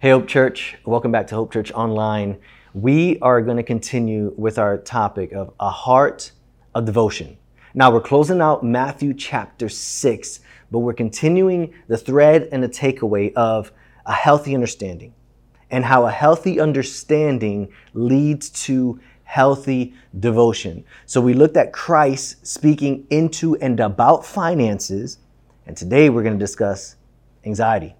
Hey, 0.00 0.10
Hope 0.10 0.28
Church. 0.28 0.76
Welcome 0.84 1.10
back 1.10 1.26
to 1.26 1.34
Hope 1.34 1.52
Church 1.52 1.72
Online. 1.72 2.38
We 2.72 3.18
are 3.18 3.42
going 3.42 3.56
to 3.56 3.64
continue 3.64 4.32
with 4.36 4.56
our 4.56 4.78
topic 4.78 5.32
of 5.32 5.52
a 5.58 5.70
heart 5.70 6.30
of 6.72 6.84
devotion. 6.84 7.36
Now, 7.74 7.90
we're 7.90 8.00
closing 8.00 8.40
out 8.40 8.62
Matthew 8.62 9.12
chapter 9.12 9.68
6, 9.68 10.40
but 10.70 10.78
we're 10.78 10.92
continuing 10.92 11.74
the 11.88 11.96
thread 11.96 12.48
and 12.52 12.62
the 12.62 12.68
takeaway 12.68 13.32
of 13.34 13.72
a 14.06 14.12
healthy 14.12 14.54
understanding 14.54 15.14
and 15.68 15.84
how 15.84 16.06
a 16.06 16.12
healthy 16.12 16.60
understanding 16.60 17.66
leads 17.92 18.50
to 18.50 19.00
healthy 19.24 19.94
devotion. 20.20 20.84
So, 21.06 21.20
we 21.20 21.34
looked 21.34 21.56
at 21.56 21.72
Christ 21.72 22.46
speaking 22.46 23.04
into 23.10 23.56
and 23.56 23.80
about 23.80 24.24
finances, 24.24 25.18
and 25.66 25.76
today 25.76 26.08
we're 26.08 26.22
going 26.22 26.38
to 26.38 26.44
discuss 26.44 26.94
anxiety, 27.44 27.96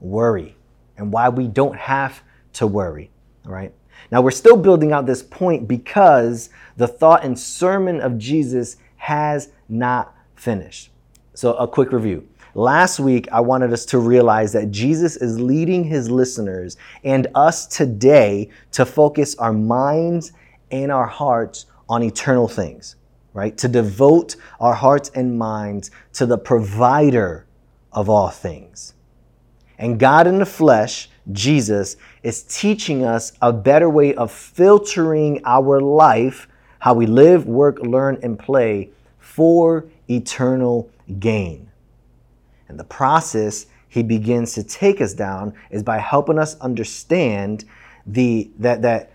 worry, 0.00 0.56
and 0.98 1.12
why 1.12 1.28
we 1.28 1.46
don't 1.46 1.76
have 1.76 2.22
to 2.54 2.66
worry. 2.66 3.10
All 3.46 3.52
right. 3.52 3.72
Now, 4.10 4.20
we're 4.20 4.30
still 4.30 4.56
building 4.56 4.92
out 4.92 5.06
this 5.06 5.22
point 5.22 5.66
because 5.66 6.50
the 6.76 6.86
thought 6.86 7.24
and 7.24 7.38
sermon 7.38 8.00
of 8.00 8.18
Jesus 8.18 8.76
has 8.96 9.50
not 9.68 10.14
finished. 10.34 10.90
So, 11.34 11.54
a 11.54 11.66
quick 11.66 11.92
review. 11.92 12.28
Last 12.54 12.98
week, 12.98 13.28
I 13.30 13.40
wanted 13.40 13.72
us 13.72 13.84
to 13.86 13.98
realize 13.98 14.52
that 14.52 14.70
Jesus 14.70 15.16
is 15.16 15.38
leading 15.38 15.84
his 15.84 16.10
listeners 16.10 16.76
and 17.04 17.28
us 17.34 17.66
today 17.66 18.48
to 18.72 18.84
focus 18.84 19.36
our 19.36 19.52
minds 19.52 20.32
and 20.70 20.90
our 20.90 21.06
hearts 21.06 21.66
on 21.88 22.02
eternal 22.02 22.48
things, 22.48 22.96
right? 23.32 23.56
To 23.58 23.68
devote 23.68 24.36
our 24.60 24.74
hearts 24.74 25.10
and 25.14 25.38
minds 25.38 25.90
to 26.14 26.26
the 26.26 26.38
provider 26.38 27.46
of 27.92 28.08
all 28.08 28.28
things. 28.30 28.94
And 29.78 29.98
God 29.98 30.26
in 30.26 30.38
the 30.38 30.46
flesh, 30.46 31.08
Jesus, 31.30 31.96
is 32.22 32.42
teaching 32.42 33.04
us 33.04 33.32
a 33.40 33.52
better 33.52 33.88
way 33.88 34.14
of 34.14 34.32
filtering 34.32 35.40
our 35.44 35.80
life, 35.80 36.48
how 36.80 36.94
we 36.94 37.06
live, 37.06 37.46
work, 37.46 37.78
learn, 37.78 38.18
and 38.22 38.38
play 38.38 38.90
for 39.18 39.86
eternal 40.08 40.90
gain. 41.20 41.68
And 42.68 42.78
the 42.78 42.84
process 42.84 43.66
he 43.88 44.02
begins 44.02 44.52
to 44.54 44.62
take 44.62 45.00
us 45.00 45.14
down 45.14 45.54
is 45.70 45.82
by 45.82 45.98
helping 45.98 46.38
us 46.38 46.58
understand 46.60 47.64
the 48.06 48.50
that 48.58 48.82
that 48.82 49.12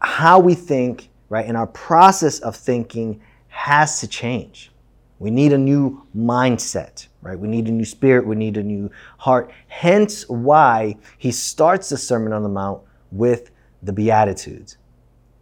how 0.00 0.38
we 0.38 0.54
think, 0.54 1.08
right, 1.28 1.46
and 1.46 1.56
our 1.56 1.66
process 1.66 2.38
of 2.40 2.56
thinking 2.56 3.20
has 3.48 4.00
to 4.00 4.08
change. 4.08 4.70
We 5.18 5.30
need 5.30 5.52
a 5.52 5.58
new 5.58 6.06
mindset, 6.14 7.06
right? 7.22 7.38
We 7.38 7.48
need 7.48 7.68
a 7.68 7.72
new 7.72 7.84
spirit. 7.84 8.26
We 8.26 8.36
need 8.36 8.56
a 8.56 8.62
new 8.62 8.90
heart. 9.18 9.50
Hence 9.68 10.28
why 10.28 10.96
he 11.16 11.32
starts 11.32 11.88
the 11.88 11.96
Sermon 11.96 12.32
on 12.32 12.42
the 12.42 12.48
Mount 12.50 12.82
with 13.10 13.50
the 13.82 13.92
Beatitudes, 13.92 14.76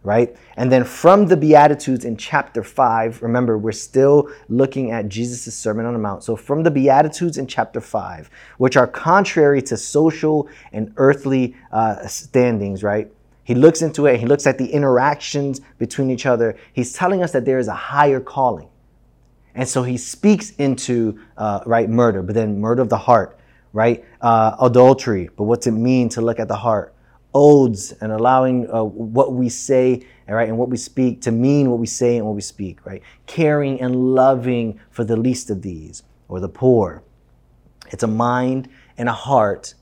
right? 0.03 0.33
And 0.55 0.71
then 0.71 0.85
from 0.85 1.25
the 1.25 1.35
Beatitudes 1.35 2.05
in 2.05 2.15
chapter 2.15 2.63
5, 2.63 3.21
remember, 3.21 3.57
we're 3.57 3.73
still 3.73 4.29
looking 4.47 4.91
at 4.91 5.09
Jesus' 5.09 5.53
Sermon 5.53 5.85
on 5.85 5.91
the 5.91 5.99
Mount. 5.99 6.23
So 6.23 6.37
from 6.37 6.63
the 6.63 6.71
Beatitudes 6.71 7.37
in 7.37 7.45
chapter 7.45 7.81
5, 7.81 8.29
which 8.57 8.77
are 8.77 8.87
contrary 8.87 9.61
to 9.63 9.75
social 9.75 10.47
and 10.71 10.93
earthly 10.95 11.53
uh, 11.73 12.07
standings, 12.07 12.81
right? 12.81 13.11
He 13.43 13.55
looks 13.55 13.81
into 13.81 14.05
it, 14.05 14.21
he 14.21 14.25
looks 14.25 14.47
at 14.47 14.57
the 14.57 14.67
interactions 14.67 15.59
between 15.77 16.09
each 16.09 16.25
other. 16.25 16.57
He's 16.71 16.93
telling 16.93 17.21
us 17.21 17.33
that 17.33 17.43
there 17.43 17.59
is 17.59 17.67
a 17.67 17.75
higher 17.75 18.21
calling 18.21 18.69
and 19.55 19.67
so 19.67 19.83
he 19.83 19.97
speaks 19.97 20.51
into, 20.51 21.17
uh, 21.37 21.61
right, 21.65 21.89
murder, 21.89 22.21
but 22.21 22.35
then 22.35 22.59
murder 22.59 22.81
of 22.81 22.89
the 22.89 22.97
heart, 22.97 23.39
right? 23.71 24.03
Uh, 24.21 24.55
adultery, 24.61 25.29
but 25.37 25.45
what's 25.45 25.65
it 25.65 25.71
mean 25.71 26.09
to 26.09 26.21
look 26.21 26.39
at 26.39 26.49
the 26.49 26.55
heart? 26.55 26.93
Odes 27.33 27.93
and 27.93 28.11
allowing 28.11 28.69
uh, 28.69 28.83
what 28.83 29.33
we 29.33 29.47
say, 29.47 30.05
right, 30.27 30.49
and 30.49 30.57
what 30.57 30.69
we 30.69 30.77
speak 30.77 31.21
to 31.21 31.31
mean 31.31 31.69
what 31.69 31.79
we 31.79 31.87
say 31.87 32.17
and 32.17 32.25
what 32.25 32.35
we 32.35 32.41
speak, 32.41 32.85
right? 32.85 33.01
Caring 33.27 33.79
and 33.81 33.95
loving 33.95 34.79
for 34.91 35.05
the 35.05 35.15
least 35.15 35.49
of 35.49 35.61
these 35.61 36.03
or 36.27 36.41
the 36.41 36.49
poor. 36.49 37.01
It's 37.91 38.03
a 38.03 38.07
mind 38.07 38.67
and 38.97 39.07
a 39.07 39.13
heart 39.13 39.73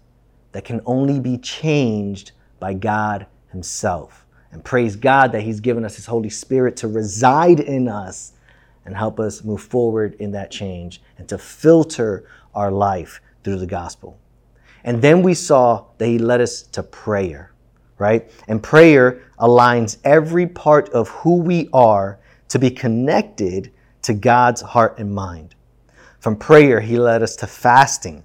that 0.52 0.66
can 0.66 0.82
only 0.86 1.20
be 1.20 1.38
changed 1.40 2.32
by 2.60 2.76
God 2.76 3.26
Himself. 3.52 4.26
And 4.52 4.64
praise 4.64 4.96
God 4.96 5.32
that 5.32 5.42
He's 5.42 5.60
given 5.60 5.84
us 5.84 5.96
His 5.96 6.06
Holy 6.06 6.30
Spirit 6.30 6.78
to 6.78 6.88
reside 6.88 7.60
in 7.60 7.88
us 7.88 8.34
and 8.86 8.96
help 8.96 9.20
us 9.20 9.44
move 9.44 9.62
forward 9.62 10.16
in 10.16 10.32
that 10.32 10.52
change 10.52 11.02
and 11.18 11.28
to 11.30 11.38
filter 11.38 12.26
our 12.54 12.72
life 12.72 13.22
through 13.44 13.58
the 13.58 13.68
gospel. 13.68 14.20
And 14.84 15.02
then 15.02 15.22
we 15.22 15.34
saw 15.34 15.86
that 15.98 16.08
he 16.08 16.20
led 16.20 16.42
us 16.42 16.64
to 16.64 16.84
prayer, 16.84 17.54
right? 17.98 18.30
And 18.48 18.62
prayer 18.62 19.24
aligns 19.40 19.98
every 20.04 20.48
part 20.48 20.90
of 20.90 21.10
who 21.10 21.38
we 21.38 21.70
are 21.72 22.20
to 22.50 22.60
be 22.60 22.70
connected 22.70 23.72
to 24.04 24.14
God's 24.14 24.62
heart 24.62 25.00
and 25.00 25.14
mind. 25.14 25.56
From 26.20 26.36
prayer, 26.36 26.82
he 26.82 26.98
led 26.98 27.24
us 27.24 27.36
to 27.38 27.48
fasting, 27.48 28.24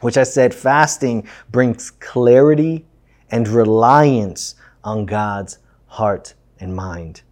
which 0.00 0.16
I 0.16 0.24
said 0.24 0.54
fasting 0.54 1.28
brings 1.50 1.90
clarity 1.90 2.86
and 3.30 3.46
reliance 3.46 4.56
on 4.82 5.06
God's 5.06 5.58
heart 5.86 6.34
and 6.58 6.74
mind 6.74 7.22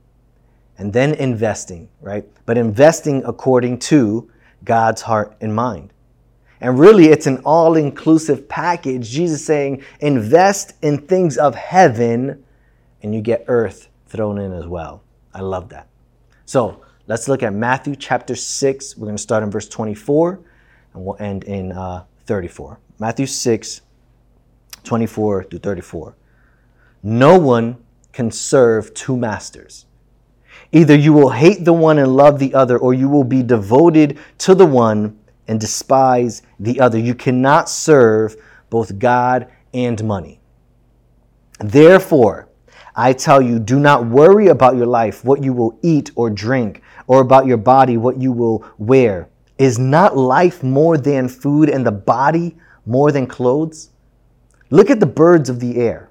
and 0.79 0.93
then 0.93 1.15
investing, 1.15 1.89
right? 2.01 2.27
But 2.45 2.59
investing 2.59 3.25
according 3.25 3.79
to 3.81 4.31
God's 4.65 5.03
heart 5.03 5.37
and 5.41 5.55
mind. 5.55 5.93
And 6.61 6.79
really, 6.79 7.07
it's 7.07 7.27
an 7.27 7.39
all 7.45 7.77
inclusive 7.77 8.49
package. 8.49 9.11
Jesus 9.11 9.45
saying, 9.45 9.83
invest 10.01 10.75
in 10.83 10.99
things 10.99 11.37
of 11.37 11.55
heaven, 11.55 12.45
and 13.03 13.15
you 13.15 13.21
get 13.21 13.45
earth 13.49 13.89
thrown 14.07 14.39
in 14.39 14.53
as 14.53 14.67
well. 14.67 15.03
I 15.35 15.41
love 15.41 15.69
that. 15.71 15.89
So 16.47 16.83
let's 17.07 17.29
look 17.29 17.43
at 17.43 17.53
Matthew 17.53 17.95
chapter 17.95 18.35
6. 18.35 18.97
We're 18.97 19.07
going 19.07 19.17
to 19.17 19.23
start 19.23 19.43
in 19.43 19.51
verse 19.51 19.69
24, 19.69 20.41
and 20.95 21.05
we'll 21.05 21.17
end 21.21 21.45
in 21.45 21.73
uh, 21.73 22.05
34. 22.25 22.81
Matthew 22.99 23.27
6, 23.27 23.83
24 24.83 25.45
to 25.45 25.59
34. 25.59 26.17
No 27.03 27.39
one 27.39 27.77
can 28.13 28.31
serve 28.31 28.95
two 28.95 29.17
masters. 29.17 29.85
Either 30.77 30.95
you 30.95 31.11
will 31.11 31.31
hate 31.31 31.65
the 31.65 31.73
one 31.73 31.99
and 31.99 32.15
love 32.15 32.39
the 32.39 32.53
other, 32.53 32.77
or 32.77 32.93
you 32.93 33.09
will 33.09 33.25
be 33.25 33.43
devoted 33.43 34.19
to 34.37 34.55
the 34.55 34.67
one 34.67 35.19
and 35.49 35.59
despise 35.59 36.43
the 36.61 36.79
other. 36.79 36.99
You 36.99 37.15
cannot 37.15 37.71
serve 37.71 38.37
both 38.69 38.99
God 38.99 39.51
and 39.73 40.05
money. 40.05 40.39
Therefore, 41.61 42.51
I 42.95 43.15
tell 43.15 43.41
you, 43.41 43.59
do 43.59 43.81
not 43.81 44.05
worry 44.05 44.49
about 44.49 44.77
your 44.77 44.85
life, 44.85 45.25
what 45.25 45.43
you 45.43 45.55
will 45.55 45.79
eat 45.81 46.11
or 46.15 46.29
drink, 46.29 46.83
or 47.07 47.23
about 47.23 47.47
your 47.47 47.57
body, 47.57 47.97
what 47.97 48.21
you 48.21 48.31
will 48.31 48.63
wear. 48.77 49.31
Is 49.57 49.79
not 49.79 50.15
life 50.15 50.63
more 50.63 50.99
than 50.99 51.31
food 51.31 51.71
and 51.71 51.87
the 51.87 51.93
body 51.93 52.55
more 52.85 53.11
than 53.13 53.27
clothes? 53.27 53.93
Look 54.69 54.91
at 54.91 55.01
the 55.01 55.07
birds 55.07 55.49
of 55.49 55.59
the 55.59 55.79
air. 55.79 56.11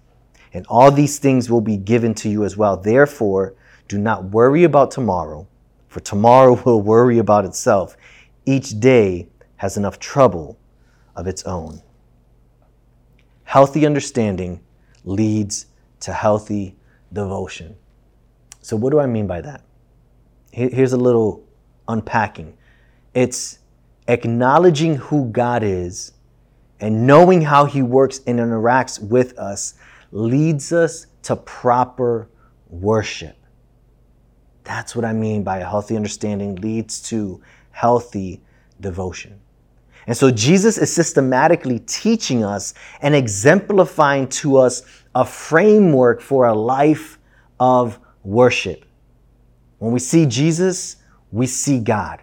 and 0.53 0.65
all 0.67 0.91
these 0.91 1.19
things 1.19 1.49
will 1.49 1.61
be 1.61 1.77
given 1.77 2.13
to 2.15 2.29
you 2.29 2.43
as 2.43 2.57
well. 2.57 2.77
Therefore, 2.77 3.55
do 3.87 3.97
not 3.97 4.25
worry 4.25 4.63
about 4.63 4.91
tomorrow, 4.91 5.47
for 5.87 5.99
tomorrow 5.99 6.61
will 6.65 6.81
worry 6.81 7.17
about 7.17 7.45
itself. 7.45 7.97
Each 8.45 8.79
day 8.79 9.27
has 9.57 9.77
enough 9.77 9.99
trouble 9.99 10.57
of 11.15 11.27
its 11.27 11.43
own. 11.43 11.81
Healthy 13.43 13.85
understanding 13.85 14.61
leads 15.03 15.67
to 15.99 16.13
healthy 16.13 16.75
devotion. 17.13 17.75
So, 18.61 18.75
what 18.75 18.91
do 18.91 18.99
I 18.99 19.05
mean 19.05 19.27
by 19.27 19.41
that? 19.41 19.63
Here's 20.51 20.93
a 20.93 20.97
little 20.97 21.43
unpacking 21.87 22.57
it's 23.13 23.59
acknowledging 24.07 24.95
who 24.95 25.29
God 25.31 25.63
is 25.63 26.13
and 26.79 27.05
knowing 27.05 27.41
how 27.41 27.65
He 27.65 27.81
works 27.81 28.21
and 28.25 28.39
interacts 28.39 29.01
with 29.01 29.37
us 29.37 29.75
leads 30.11 30.71
us 30.71 31.07
to 31.23 31.35
proper 31.35 32.27
worship. 32.69 33.37
That's 34.63 34.95
what 34.95 35.05
I 35.05 35.13
mean 35.13 35.43
by 35.43 35.59
a 35.59 35.65
healthy 35.65 35.95
understanding 35.95 36.55
leads 36.55 37.01
to 37.09 37.41
healthy 37.71 38.41
devotion. 38.79 39.39
And 40.07 40.17
so 40.17 40.31
Jesus 40.31 40.77
is 40.77 40.93
systematically 40.93 41.79
teaching 41.79 42.43
us 42.43 42.73
and 43.01 43.15
exemplifying 43.15 44.27
to 44.29 44.57
us 44.57 44.83
a 45.13 45.25
framework 45.25 46.21
for 46.21 46.47
a 46.47 46.53
life 46.53 47.19
of 47.59 47.99
worship. 48.23 48.85
When 49.77 49.91
we 49.91 49.99
see 49.99 50.25
Jesus, 50.25 50.97
we 51.31 51.47
see 51.47 51.79
God. 51.79 52.21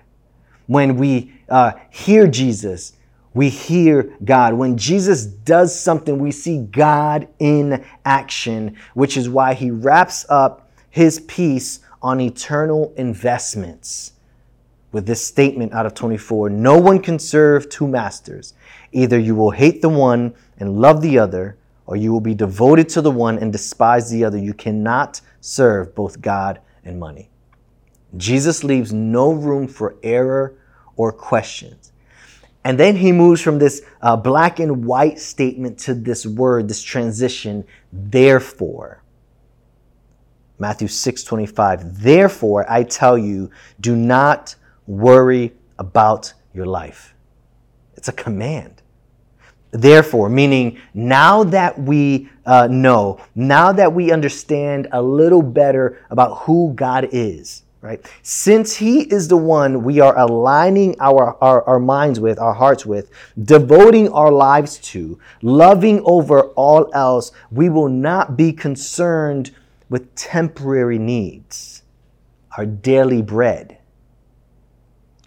When 0.66 0.96
we 0.96 1.32
uh, 1.48 1.72
hear 1.90 2.26
Jesus, 2.26 2.92
we 3.38 3.48
hear 3.48 4.16
God. 4.24 4.54
When 4.54 4.76
Jesus 4.76 5.24
does 5.24 5.78
something, 5.78 6.18
we 6.18 6.32
see 6.32 6.58
God 6.58 7.28
in 7.38 7.84
action, 8.04 8.76
which 8.94 9.16
is 9.16 9.28
why 9.28 9.54
he 9.54 9.70
wraps 9.70 10.26
up 10.28 10.68
his 10.90 11.20
piece 11.20 11.78
on 12.02 12.20
eternal 12.20 12.92
investments 12.96 14.14
with 14.90 15.06
this 15.06 15.24
statement 15.24 15.72
out 15.72 15.86
of 15.86 15.94
24 15.94 16.50
No 16.50 16.78
one 16.78 17.00
can 17.00 17.16
serve 17.20 17.68
two 17.68 17.86
masters. 17.86 18.54
Either 18.90 19.20
you 19.20 19.36
will 19.36 19.52
hate 19.52 19.82
the 19.82 19.88
one 19.88 20.34
and 20.58 20.80
love 20.80 21.00
the 21.00 21.16
other, 21.16 21.56
or 21.86 21.94
you 21.94 22.12
will 22.12 22.20
be 22.20 22.34
devoted 22.34 22.88
to 22.88 23.00
the 23.00 23.12
one 23.12 23.38
and 23.38 23.52
despise 23.52 24.10
the 24.10 24.24
other. 24.24 24.36
You 24.36 24.52
cannot 24.52 25.20
serve 25.40 25.94
both 25.94 26.20
God 26.20 26.58
and 26.84 26.98
money. 26.98 27.30
Jesus 28.16 28.64
leaves 28.64 28.92
no 28.92 29.30
room 29.30 29.68
for 29.68 29.94
error 30.02 30.58
or 30.96 31.12
questions. 31.12 31.92
And 32.64 32.78
then 32.78 32.96
he 32.96 33.12
moves 33.12 33.40
from 33.40 33.58
this 33.58 33.82
uh, 34.02 34.16
black 34.16 34.58
and 34.58 34.84
white 34.84 35.18
statement 35.18 35.78
to 35.80 35.94
this 35.94 36.26
word, 36.26 36.68
this 36.68 36.82
transition, 36.82 37.64
therefore. 37.92 39.02
Matthew 40.58 40.88
6 40.88 41.22
25. 41.22 42.02
Therefore, 42.02 42.70
I 42.70 42.82
tell 42.82 43.16
you, 43.16 43.50
do 43.80 43.94
not 43.94 44.56
worry 44.86 45.52
about 45.78 46.32
your 46.52 46.66
life. 46.66 47.14
It's 47.96 48.08
a 48.08 48.12
command. 48.12 48.82
Therefore, 49.70 50.28
meaning 50.28 50.78
now 50.94 51.44
that 51.44 51.78
we 51.78 52.28
uh, 52.46 52.68
know, 52.68 53.20
now 53.34 53.72
that 53.72 53.92
we 53.92 54.10
understand 54.10 54.88
a 54.92 55.02
little 55.02 55.42
better 55.42 56.04
about 56.10 56.38
who 56.38 56.72
God 56.74 57.08
is, 57.12 57.64
right? 57.80 58.04
Since 58.22 58.76
He 58.76 59.02
is 59.02 59.28
the 59.28 59.36
one 59.36 59.84
we 59.84 60.00
are 60.00 60.18
aligning 60.18 60.96
our, 61.00 61.36
our, 61.42 61.62
our 61.64 61.78
minds 61.78 62.18
with, 62.20 62.38
our 62.38 62.54
hearts 62.54 62.84
with, 62.84 63.10
devoting 63.42 64.08
our 64.10 64.32
lives 64.32 64.78
to, 64.78 65.18
loving 65.42 66.02
over 66.04 66.48
all 66.50 66.90
else, 66.94 67.32
we 67.50 67.68
will 67.68 67.88
not 67.88 68.36
be 68.36 68.52
concerned 68.52 69.52
with 69.88 70.14
temporary 70.14 70.98
needs, 70.98 71.82
our 72.56 72.66
daily 72.66 73.22
bread. 73.22 73.78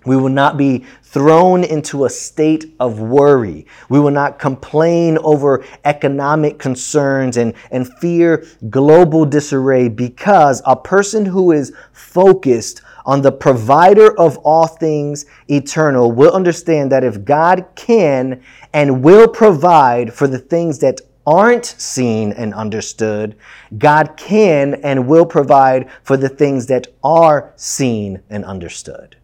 We 0.06 0.18
will 0.18 0.30
not 0.30 0.58
be 0.58 0.86
thrown 1.04 1.64
into 1.64 2.06
a 2.06 2.10
state 2.10 2.74
of 2.80 3.00
worry. 3.00 3.68
We 3.90 4.00
will 4.00 4.12
not 4.12 4.40
complain 4.40 5.18
over 5.20 5.64
economic 5.84 6.58
concerns 6.58 7.38
and, 7.38 7.54
and 7.70 7.92
fear 8.00 8.46
global 8.70 9.26
disarray 9.26 9.90
because 9.90 10.62
a 10.66 10.76
person 10.76 11.26
who 11.26 11.52
is 11.52 11.74
focused 11.92 12.82
on 13.06 13.22
the 13.22 13.32
provider 13.32 14.18
of 14.20 14.38
all 14.40 14.68
things 14.68 15.26
eternal 15.50 16.12
will 16.12 16.32
understand 16.32 16.92
that 16.92 17.04
if 17.04 17.24
God 17.26 17.66
can 17.76 18.42
and 18.74 19.04
will 19.04 19.28
provide 19.28 20.14
for 20.14 20.28
the 20.28 20.40
things 20.40 20.80
that 20.80 21.02
aren't 21.26 21.66
seen 21.66 22.32
and 22.34 22.54
understood, 22.54 23.36
God 23.78 24.16
can 24.18 24.76
and 24.76 25.08
will 25.08 25.26
provide 25.26 25.90
for 26.04 26.18
the 26.18 26.30
things 26.30 26.68
that 26.68 26.88
are 27.04 27.54
seen 27.56 28.22
and 28.30 28.46
understood. 28.46 29.18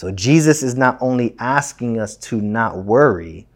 So 0.00 0.10
Jesus 0.10 0.62
is 0.62 0.76
not 0.76 0.96
only 1.02 1.36
asking 1.38 2.00
us 2.00 2.16
to 2.16 2.40
not 2.40 2.86
worry 2.86 3.46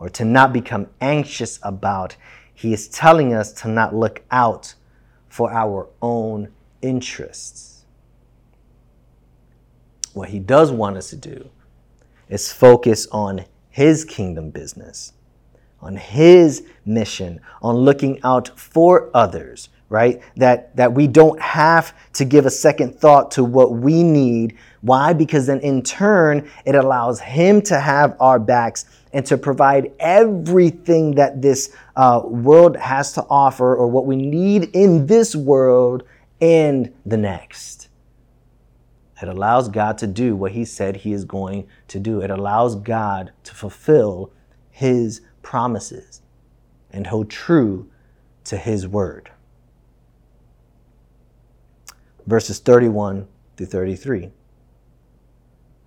or 0.00 0.08
to 0.08 0.24
not 0.24 0.52
become 0.52 0.88
anxious 1.00 1.60
about, 1.62 2.16
he 2.52 2.72
is 2.72 2.88
telling 2.88 3.32
us 3.32 3.52
to 3.62 3.68
not 3.68 3.94
look 3.94 4.24
out 4.32 4.74
for 5.28 5.52
our 5.52 5.88
own 6.02 6.48
interests. 6.82 7.84
What 10.14 10.30
he 10.30 10.40
does 10.40 10.72
want 10.72 10.96
us 10.96 11.10
to 11.10 11.16
do 11.16 11.48
is 12.28 12.52
focus 12.52 13.06
on 13.12 13.44
his 13.70 14.04
kingdom 14.04 14.50
business, 14.50 15.12
on 15.80 15.94
his 15.94 16.66
mission, 16.86 17.40
on 17.62 17.76
looking 17.76 18.18
out 18.24 18.58
for 18.58 19.12
others, 19.14 19.68
right? 19.88 20.20
That, 20.36 20.76
that 20.76 20.92
we 20.92 21.06
don't 21.06 21.40
have 21.40 21.94
to 22.14 22.24
give 22.24 22.46
a 22.46 22.50
second 22.50 22.98
thought 22.98 23.30
to 23.32 23.44
what 23.44 23.72
we 23.72 24.02
need. 24.02 24.56
Why? 24.82 25.12
Because 25.12 25.46
then 25.46 25.60
in 25.60 25.82
turn, 25.82 26.48
it 26.66 26.74
allows 26.74 27.20
Him 27.20 27.62
to 27.62 27.80
have 27.80 28.16
our 28.20 28.38
backs 28.38 28.84
and 29.12 29.24
to 29.26 29.38
provide 29.38 29.92
everything 29.98 31.14
that 31.14 31.40
this 31.40 31.74
uh, 31.96 32.20
world 32.24 32.76
has 32.76 33.12
to 33.14 33.24
offer 33.30 33.74
or 33.74 33.86
what 33.86 34.06
we 34.06 34.16
need 34.16 34.64
in 34.74 35.06
this 35.06 35.34
world 35.34 36.02
and 36.40 36.92
the 37.06 37.16
next. 37.16 37.88
It 39.20 39.28
allows 39.28 39.68
God 39.68 39.98
to 39.98 40.06
do 40.06 40.36
what 40.36 40.52
He 40.52 40.64
said 40.64 40.96
He 40.96 41.12
is 41.12 41.24
going 41.24 41.66
to 41.88 41.98
do. 41.98 42.20
It 42.20 42.30
allows 42.30 42.76
God 42.76 43.32
to 43.44 43.54
fulfill 43.54 44.32
His 44.70 45.22
promises 45.40 46.20
and 46.90 47.06
hold 47.06 47.30
true 47.30 47.90
to 48.44 48.58
His 48.58 48.86
word 48.86 49.30
verses 52.28 52.58
31 52.58 53.26
through 53.56 53.66
33 53.66 54.30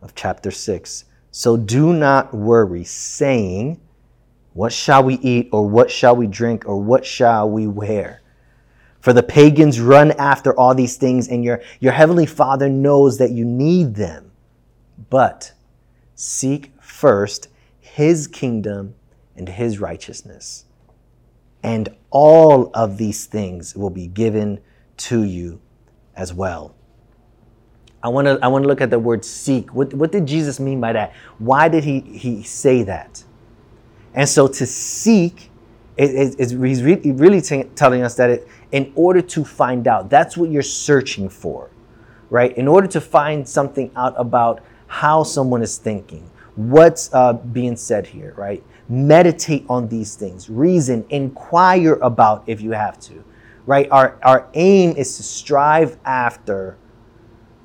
of 0.01 0.15
chapter 0.15 0.49
6. 0.49 1.05
So 1.29 1.55
do 1.55 1.93
not 1.93 2.33
worry, 2.33 2.83
saying, 2.83 3.79
What 4.53 4.73
shall 4.73 5.03
we 5.03 5.15
eat, 5.19 5.49
or 5.51 5.69
what 5.69 5.91
shall 5.91 6.15
we 6.15 6.25
drink, 6.25 6.67
or 6.67 6.81
what 6.81 7.05
shall 7.05 7.47
we 7.47 7.67
wear? 7.67 8.21
For 8.99 9.13
the 9.13 9.23
pagans 9.23 9.79
run 9.79 10.11
after 10.13 10.57
all 10.59 10.73
these 10.73 10.97
things, 10.97 11.27
and 11.27 11.43
your, 11.43 11.61
your 11.79 11.93
heavenly 11.93 12.25
Father 12.25 12.69
knows 12.69 13.19
that 13.19 13.31
you 13.31 13.45
need 13.45 13.93
them. 13.93 14.31
But 15.11 15.53
seek 16.15 16.73
first 16.81 17.49
his 17.79 18.27
kingdom 18.27 18.95
and 19.35 19.47
his 19.47 19.79
righteousness, 19.79 20.65
and 21.61 21.95
all 22.09 22.71
of 22.73 22.97
these 22.97 23.27
things 23.27 23.75
will 23.75 23.89
be 23.91 24.07
given 24.07 24.59
to 24.97 25.23
you 25.23 25.61
as 26.15 26.33
well. 26.33 26.75
I 28.03 28.09
want 28.09 28.25
to 28.25 28.39
I 28.41 28.47
want 28.47 28.63
to 28.63 28.67
look 28.67 28.81
at 28.81 28.89
the 28.89 28.99
word 28.99 29.23
seek. 29.23 29.73
What, 29.73 29.93
what 29.93 30.11
did 30.11 30.25
Jesus 30.25 30.59
mean 30.59 30.81
by 30.81 30.93
that? 30.93 31.13
Why 31.37 31.69
did 31.69 31.83
he 31.83 31.99
he 31.99 32.43
say 32.43 32.83
that? 32.83 33.23
And 34.13 34.27
so 34.27 34.47
to 34.47 34.65
seek, 34.65 35.51
it, 35.97 36.39
it, 36.39 36.49
he's 36.49 36.83
really, 36.83 37.11
really 37.11 37.41
t- 37.41 37.63
telling 37.75 38.01
us 38.01 38.15
that 38.15 38.29
it, 38.29 38.47
in 38.71 38.91
order 38.95 39.21
to 39.21 39.45
find 39.45 39.87
out, 39.87 40.09
that's 40.09 40.35
what 40.35 40.49
you're 40.49 40.63
searching 40.63 41.29
for, 41.29 41.69
right? 42.29 42.55
In 42.57 42.67
order 42.67 42.87
to 42.87 42.99
find 42.99 43.47
something 43.47 43.91
out 43.95 44.13
about 44.17 44.61
how 44.87 45.23
someone 45.23 45.61
is 45.61 45.77
thinking, 45.77 46.29
what's 46.55 47.13
uh, 47.13 47.33
being 47.33 47.77
said 47.77 48.05
here, 48.05 48.33
right? 48.35 48.61
Meditate 48.89 49.65
on 49.69 49.87
these 49.87 50.15
things, 50.15 50.49
reason, 50.49 51.05
inquire 51.09 51.93
about 52.01 52.43
if 52.47 52.59
you 52.59 52.71
have 52.71 52.99
to 52.99 53.23
right? 53.65 53.87
Our, 53.91 54.19
our 54.23 54.49
aim 54.53 54.95
is 54.95 55.17
to 55.17 55.23
strive 55.23 55.97
after, 56.05 56.77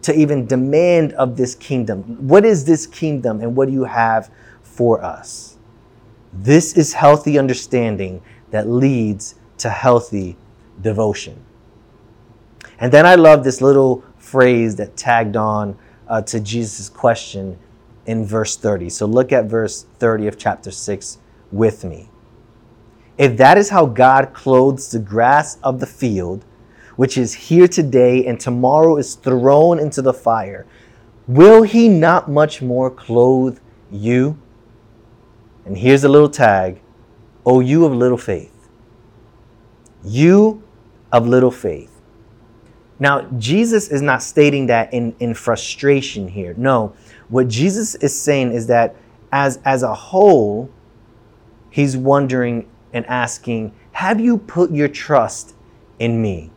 to 0.02 0.14
even 0.14 0.46
demand 0.46 1.12
of 1.14 1.36
this 1.36 1.54
kingdom. 1.54 2.02
What 2.26 2.44
is 2.44 2.64
this 2.64 2.86
kingdom 2.86 3.40
and 3.40 3.56
what 3.56 3.68
do 3.68 3.72
you 3.72 3.84
have 3.84 4.30
for 4.62 5.02
us? 5.02 5.58
This 6.32 6.76
is 6.76 6.92
healthy 6.92 7.38
understanding 7.38 8.22
that 8.50 8.68
leads 8.68 9.36
to 9.58 9.70
healthy 9.70 10.36
devotion. 10.80 11.42
And 12.78 12.92
then 12.92 13.06
I 13.06 13.14
love 13.14 13.42
this 13.42 13.62
little 13.62 14.04
phrase 14.18 14.76
that 14.76 14.96
tagged 14.96 15.36
on 15.36 15.78
uh, 16.08 16.22
to 16.22 16.40
Jesus' 16.40 16.88
question 16.88 17.58
in 18.06 18.24
verse 18.24 18.56
30. 18.56 18.90
So 18.90 19.06
look 19.06 19.32
at 19.32 19.46
verse 19.46 19.86
30 19.98 20.26
of 20.28 20.38
chapter 20.38 20.70
6 20.70 21.18
with 21.50 21.84
me. 21.84 22.10
If 23.18 23.36
that 23.38 23.56
is 23.56 23.70
how 23.70 23.86
God 23.86 24.34
clothes 24.34 24.90
the 24.90 24.98
grass 24.98 25.58
of 25.62 25.80
the 25.80 25.86
field, 25.86 26.44
which 26.96 27.16
is 27.16 27.34
here 27.34 27.68
today 27.68 28.26
and 28.26 28.38
tomorrow 28.38 28.96
is 28.96 29.14
thrown 29.14 29.78
into 29.78 30.02
the 30.02 30.12
fire, 30.12 30.66
will 31.26 31.62
he 31.62 31.88
not 31.88 32.30
much 32.30 32.60
more 32.62 32.90
clothe 32.90 33.58
you? 33.90 34.38
And 35.64 35.76
here's 35.76 36.04
a 36.04 36.08
little 36.08 36.28
tag 36.28 36.80
O 37.44 37.60
you 37.60 37.84
of 37.84 37.92
little 37.94 38.18
faith. 38.18 38.68
You 40.04 40.62
of 41.12 41.26
little 41.26 41.50
faith. 41.50 41.92
Now, 42.98 43.22
Jesus 43.38 43.88
is 43.88 44.02
not 44.02 44.22
stating 44.22 44.66
that 44.66 44.92
in, 44.92 45.14
in 45.20 45.34
frustration 45.34 46.28
here. 46.28 46.54
No, 46.56 46.94
what 47.28 47.48
Jesus 47.48 47.94
is 47.96 48.18
saying 48.18 48.52
is 48.52 48.66
that 48.68 48.96
as, 49.32 49.58
as 49.64 49.82
a 49.82 49.94
whole, 49.94 50.70
he's 51.70 51.96
wondering 51.96 52.68
and 52.96 53.06
asking, 53.06 53.72
Have 53.92 54.18
you 54.18 54.38
put 54.38 54.72
your 54.72 54.88
trust 54.88 55.54
in 55.98 56.20
me? 56.20 56.50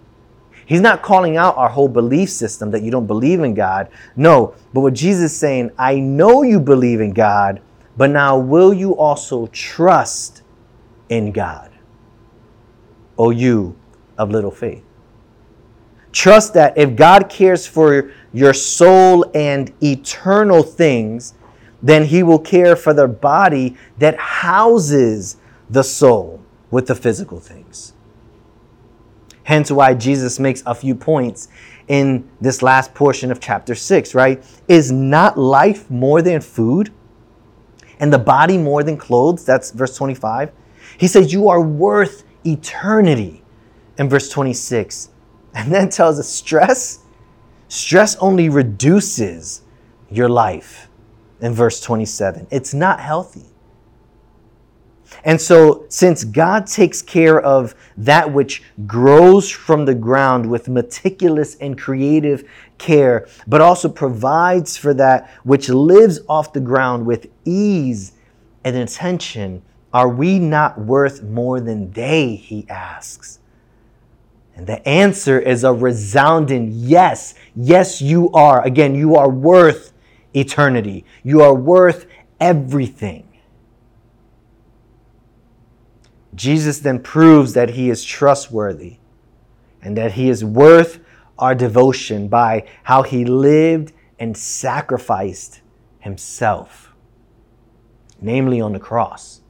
He's 0.65 0.81
not 0.81 1.01
calling 1.01 1.36
out 1.36 1.58
our 1.58 1.69
whole 1.69 1.88
belief 1.88 2.29
system 2.29 2.72
that 2.72 2.84
you 2.84 2.91
don't 2.91 3.08
believe 3.08 3.41
in 3.41 3.53
God. 3.53 3.89
No, 4.15 4.53
but 4.74 4.81
what 4.81 4.93
Jesus 4.93 5.31
is 5.31 5.38
saying, 5.38 5.72
I 5.77 5.96
know 5.96 6.43
you 6.43 6.60
believe 6.60 7.01
in 7.01 7.12
God, 7.12 7.62
but 7.98 8.12
now 8.12 8.38
will 8.38 8.74
you 8.74 8.96
also 8.96 9.48
trust 9.48 10.43
in 11.10 11.31
God? 11.31 11.72
O 13.17 13.31
you 13.31 13.75
of 14.17 14.29
little 14.29 14.51
faith. 14.51 14.84
Trust 16.12 16.53
that 16.53 16.77
if 16.77 16.96
God 16.96 17.29
cares 17.29 17.67
for 17.67 18.12
your 18.31 18.53
soul 18.53 19.29
and 19.34 19.74
eternal 19.81 20.63
things, 20.63 21.34
then 21.81 22.05
he 22.05 22.24
will 22.24 22.39
care 22.39 22.75
for 22.75 22.93
the 22.93 23.08
body 23.08 23.75
that 23.98 24.17
houses 24.17 25.38
the 25.69 25.83
soul 25.83 26.41
with 26.71 26.88
the 26.88 26.95
physical 26.95 27.39
things. 27.39 27.93
Hence 29.43 29.71
why 29.71 29.95
Jesus 29.95 30.39
makes 30.39 30.61
a 30.65 30.75
few 30.75 30.93
points 30.93 31.47
in 31.88 32.29
this 32.39 32.61
last 32.61 32.93
portion 32.93 33.31
of 33.31 33.39
chapter 33.39 33.73
6, 33.73 34.13
right? 34.13 34.43
Is 34.67 34.91
not 34.91 35.39
life 35.39 35.89
more 35.89 36.21
than 36.21 36.39
food 36.41 36.93
and 37.99 38.13
the 38.13 38.19
body 38.19 38.57
more 38.57 38.83
than 38.83 38.95
clothes? 38.95 39.43
That's 39.45 39.71
verse 39.71 39.95
25. 39.97 40.51
He 40.99 41.07
says, 41.07 41.33
You 41.33 41.49
are 41.49 41.61
worth 41.61 42.23
eternity 42.45 43.43
in 43.97 44.07
verse 44.07 44.29
26. 44.29 45.09
And 45.55 45.71
then 45.71 45.89
tells 45.89 46.19
us 46.19 46.29
stress, 46.29 46.99
stress 47.69 48.15
only 48.17 48.49
reduces 48.49 49.63
your 50.11 50.29
life 50.29 50.89
in 51.41 51.53
verse 51.53 51.81
27. 51.81 52.47
It's 52.51 52.73
not 52.73 52.99
healthy. 52.99 53.49
And 55.24 55.39
so, 55.39 55.86
since 55.89 56.24
God 56.24 56.68
takes 56.68 57.01
care 57.01 57.42
of 57.42 57.75
that 57.98 58.32
which 58.32 58.63
grows 58.86 59.50
from 59.50 59.86
the 59.86 59.96
ground 59.96 60.50
with 60.50 60.70
meticulous 60.70 61.56
and 61.56 61.78
creative 61.78 62.50
care, 62.78 63.28
but 63.48 63.62
also 63.62 63.89
provides 63.89 64.78
for 64.78 64.94
that 64.94 65.30
which 65.44 65.70
lives 65.70 66.20
off 66.30 66.54
the 66.54 66.60
ground 66.60 67.06
with 67.06 67.28
ease 67.46 68.13
and 68.63 68.75
attention, 68.75 69.62
are 69.94 70.10
we 70.10 70.39
not 70.39 70.80
worth 70.80 71.24
more 71.24 71.60
than 71.60 71.92
they? 71.92 72.36
He 72.36 72.68
asks. 72.70 73.39
And 74.56 74.68
the 74.68 74.86
answer 74.88 75.39
is 75.39 75.63
a 75.63 75.74
resounding 75.74 76.72
yes. 76.74 77.34
Yes, 77.56 78.01
you 78.01 78.30
are. 78.32 78.62
Again, 78.66 78.94
you 78.94 79.16
are 79.16 79.30
worth 79.30 79.94
eternity. 80.34 81.06
You 81.24 81.42
are 81.42 81.56
worth 81.56 82.08
everything. 82.39 83.28
Jesus 86.39 86.79
then 86.79 87.00
proves 87.00 87.51
that 87.51 87.72
he 87.72 87.89
is 87.89 88.01
trustworthy 88.01 88.96
and 89.81 89.98
that 89.98 90.13
he 90.13 90.29
is 90.29 90.41
worth 90.41 91.01
our 91.38 91.53
devotion 91.53 92.29
by 92.29 92.65
how 92.84 93.03
he 93.03 93.25
lived 93.25 93.91
and 94.19 94.38
sacrificed 94.38 95.60
himself, 96.00 96.93
namely 98.22 98.62
on 98.62 98.72
the 98.72 98.79
cross, 98.79 99.41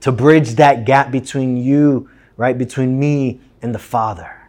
to 0.00 0.10
bridge 0.10 0.52
that 0.52 0.86
gap 0.86 1.10
between 1.10 1.58
you 1.58 2.08
right, 2.38 2.56
between 2.56 2.98
me 2.98 3.38
and 3.60 3.74
the 3.74 3.78
Father. 3.78 4.48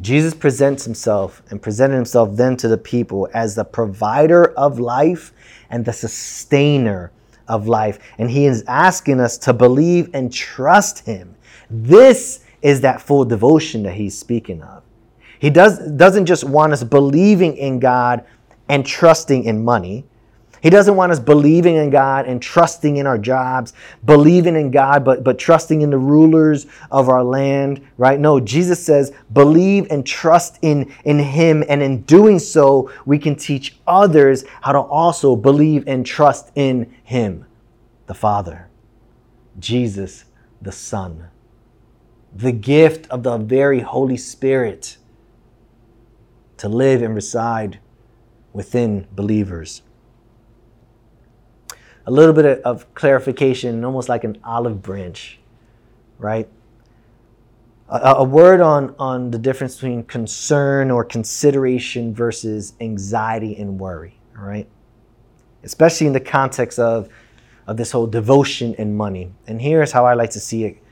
Jesus 0.00 0.32
presents 0.32 0.84
himself 0.84 1.42
and 1.50 1.60
presented 1.60 1.96
himself 1.96 2.36
then 2.36 2.56
to 2.58 2.68
the 2.68 2.78
people 2.78 3.28
as 3.34 3.56
the 3.56 3.64
provider 3.64 4.52
of 4.52 4.78
life 4.78 5.32
and 5.68 5.84
the 5.84 5.92
sustainer 5.92 7.10
of 7.48 7.68
life. 7.68 7.98
And 8.18 8.30
he 8.30 8.46
is 8.46 8.64
asking 8.66 9.20
us 9.20 9.38
to 9.38 9.52
believe 9.52 10.10
and 10.14 10.32
trust 10.32 11.06
him. 11.06 11.34
This 11.70 12.44
is 12.62 12.80
that 12.82 13.00
full 13.00 13.24
devotion 13.24 13.82
that 13.84 13.94
he's 13.94 14.18
speaking 14.18 14.62
of. 14.62 14.82
He 15.38 15.50
does, 15.50 15.78
doesn't 15.92 16.26
just 16.26 16.44
want 16.44 16.72
us 16.72 16.82
believing 16.82 17.56
in 17.56 17.78
God 17.78 18.24
and 18.68 18.84
trusting 18.84 19.44
in 19.44 19.64
money. 19.64 20.04
He 20.62 20.70
doesn't 20.70 20.96
want 20.96 21.12
us 21.12 21.20
believing 21.20 21.76
in 21.76 21.90
God 21.90 22.26
and 22.26 22.42
trusting 22.42 22.96
in 22.96 23.06
our 23.06 23.18
jobs, 23.18 23.72
believing 24.04 24.56
in 24.56 24.70
God, 24.70 25.04
but, 25.04 25.22
but 25.22 25.38
trusting 25.38 25.82
in 25.82 25.90
the 25.90 25.98
rulers 25.98 26.66
of 26.90 27.08
our 27.08 27.22
land, 27.22 27.86
right? 27.96 28.18
No, 28.18 28.40
Jesus 28.40 28.84
says, 28.84 29.12
believe 29.32 29.86
and 29.90 30.04
trust 30.06 30.58
in, 30.62 30.92
in 31.04 31.18
Him. 31.18 31.62
And 31.68 31.82
in 31.82 32.02
doing 32.02 32.38
so, 32.38 32.90
we 33.06 33.18
can 33.18 33.36
teach 33.36 33.76
others 33.86 34.44
how 34.62 34.72
to 34.72 34.80
also 34.80 35.36
believe 35.36 35.84
and 35.86 36.04
trust 36.04 36.50
in 36.56 36.92
Him, 37.04 37.46
the 38.06 38.14
Father, 38.14 38.68
Jesus, 39.58 40.24
the 40.60 40.72
Son, 40.72 41.28
the 42.34 42.52
gift 42.52 43.08
of 43.10 43.22
the 43.22 43.38
very 43.38 43.80
Holy 43.80 44.16
Spirit 44.16 44.96
to 46.56 46.68
live 46.68 47.02
and 47.02 47.14
reside 47.14 47.78
within 48.52 49.06
believers 49.12 49.82
a 52.08 52.10
little 52.10 52.32
bit 52.32 52.62
of 52.62 52.94
clarification, 52.94 53.84
almost 53.84 54.08
like 54.08 54.24
an 54.24 54.38
olive 54.42 54.80
branch, 54.80 55.38
right? 56.16 56.48
A, 57.90 58.14
a, 58.14 58.24
word 58.24 58.62
on, 58.62 58.94
on 58.98 59.30
the 59.30 59.36
difference 59.36 59.74
between 59.74 60.04
concern 60.04 60.90
or 60.90 61.04
consideration 61.04 62.14
versus 62.14 62.72
anxiety 62.80 63.58
and 63.58 63.78
worry, 63.78 64.18
all 64.38 64.46
right? 64.46 64.66
Especially 65.64 66.06
in 66.06 66.14
the 66.14 66.20
context 66.20 66.78
of, 66.78 67.10
of 67.66 67.76
this 67.76 67.92
whole 67.92 68.06
devotion 68.06 68.74
and 68.78 68.96
money. 68.96 69.30
And 69.46 69.60
here's 69.60 69.92
how 69.92 70.06
I 70.06 70.14
like 70.14 70.30
to 70.30 70.40
see 70.40 70.64
it 70.64 70.82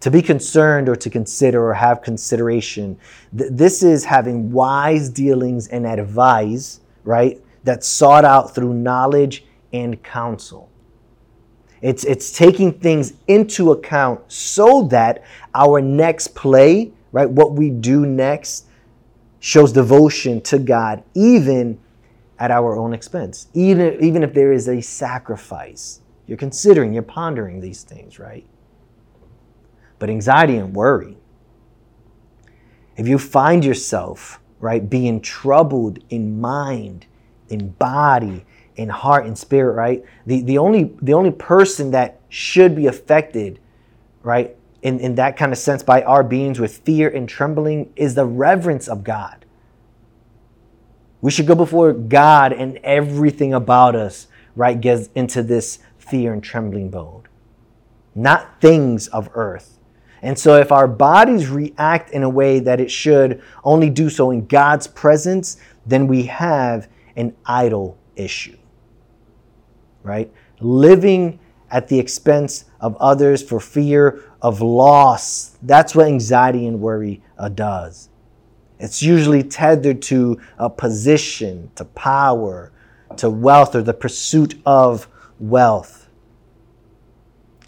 to 0.00 0.10
be 0.10 0.22
concerned 0.22 0.88
or 0.88 0.96
to 0.96 1.10
consider 1.10 1.62
or 1.62 1.74
have 1.74 2.00
consideration. 2.00 2.98
Th- 3.36 3.50
this 3.52 3.82
is 3.82 4.06
having 4.06 4.50
wise 4.50 5.10
dealings 5.10 5.68
and 5.68 5.84
advice, 5.86 6.80
right? 7.04 7.38
That's 7.62 7.86
sought 7.86 8.24
out 8.24 8.54
through 8.54 8.72
knowledge 8.72 9.44
and 9.72 10.02
counsel. 10.02 10.70
It's, 11.80 12.04
it's 12.04 12.30
taking 12.32 12.72
things 12.72 13.14
into 13.26 13.72
account 13.72 14.20
so 14.30 14.82
that 14.84 15.24
our 15.54 15.80
next 15.80 16.34
play, 16.34 16.92
right, 17.10 17.28
what 17.28 17.54
we 17.54 17.70
do 17.70 18.06
next, 18.06 18.66
shows 19.40 19.72
devotion 19.72 20.40
to 20.42 20.58
God, 20.58 21.02
even 21.14 21.80
at 22.38 22.52
our 22.52 22.76
own 22.76 22.92
expense, 22.92 23.48
even, 23.54 24.02
even 24.02 24.22
if 24.22 24.32
there 24.32 24.52
is 24.52 24.68
a 24.68 24.80
sacrifice. 24.80 26.00
You're 26.28 26.38
considering, 26.38 26.92
you're 26.92 27.02
pondering 27.02 27.60
these 27.60 27.82
things, 27.82 28.20
right? 28.20 28.46
But 29.98 30.10
anxiety 30.10 30.56
and 30.56 30.74
worry, 30.74 31.16
if 32.96 33.08
you 33.08 33.18
find 33.18 33.64
yourself, 33.64 34.40
right, 34.60 34.88
being 34.88 35.20
troubled 35.20 35.98
in 36.10 36.40
mind, 36.40 37.06
in 37.48 37.70
body, 37.70 38.44
in 38.76 38.88
heart 38.88 39.26
and 39.26 39.36
spirit, 39.36 39.74
right? 39.74 40.04
The, 40.26 40.42
the, 40.42 40.58
only, 40.58 40.94
the 41.02 41.14
only 41.14 41.30
person 41.30 41.90
that 41.90 42.20
should 42.28 42.74
be 42.74 42.86
affected, 42.86 43.58
right, 44.22 44.56
in, 44.82 44.98
in 45.00 45.14
that 45.16 45.36
kind 45.36 45.52
of 45.52 45.58
sense 45.58 45.82
by 45.82 46.02
our 46.02 46.22
beings 46.22 46.58
with 46.58 46.78
fear 46.78 47.08
and 47.08 47.28
trembling 47.28 47.92
is 47.96 48.14
the 48.14 48.26
reverence 48.26 48.88
of 48.88 49.04
God. 49.04 49.44
We 51.20 51.30
should 51.30 51.46
go 51.46 51.54
before 51.54 51.92
God 51.92 52.52
and 52.52 52.78
everything 52.78 53.54
about 53.54 53.94
us, 53.94 54.26
right, 54.56 54.80
gets 54.80 55.08
into 55.14 55.42
this 55.42 55.78
fear 55.98 56.32
and 56.32 56.42
trembling 56.42 56.90
mode, 56.90 57.28
not 58.14 58.60
things 58.60 59.06
of 59.08 59.30
earth. 59.34 59.78
And 60.20 60.38
so, 60.38 60.56
if 60.56 60.70
our 60.70 60.86
bodies 60.86 61.48
react 61.48 62.10
in 62.10 62.22
a 62.22 62.28
way 62.28 62.60
that 62.60 62.80
it 62.80 62.90
should 62.90 63.42
only 63.64 63.90
do 63.90 64.08
so 64.08 64.30
in 64.30 64.46
God's 64.46 64.86
presence, 64.86 65.56
then 65.84 66.06
we 66.06 66.24
have 66.24 66.88
an 67.16 67.34
idol 67.44 67.98
issue 68.14 68.56
right? 70.02 70.32
Living 70.60 71.38
at 71.72 71.88
the 71.88 71.98
expense 71.98 72.66
of 72.80 72.96
others 72.96 73.42
for 73.42 73.58
fear 73.58 74.22
of 74.42 74.60
loss. 74.60 75.56
That's 75.62 75.94
what 75.94 76.06
anxiety 76.06 76.66
and 76.66 76.80
worry 76.80 77.22
uh, 77.38 77.48
does. 77.48 78.10
It's 78.78 79.02
usually 79.02 79.42
tethered 79.42 80.02
to 80.02 80.40
a 80.58 80.68
position, 80.68 81.70
to 81.76 81.84
power, 81.86 82.72
to 83.16 83.30
wealth, 83.30 83.74
or 83.74 83.82
the 83.82 83.94
pursuit 83.94 84.60
of 84.66 85.08
wealth. 85.38 86.10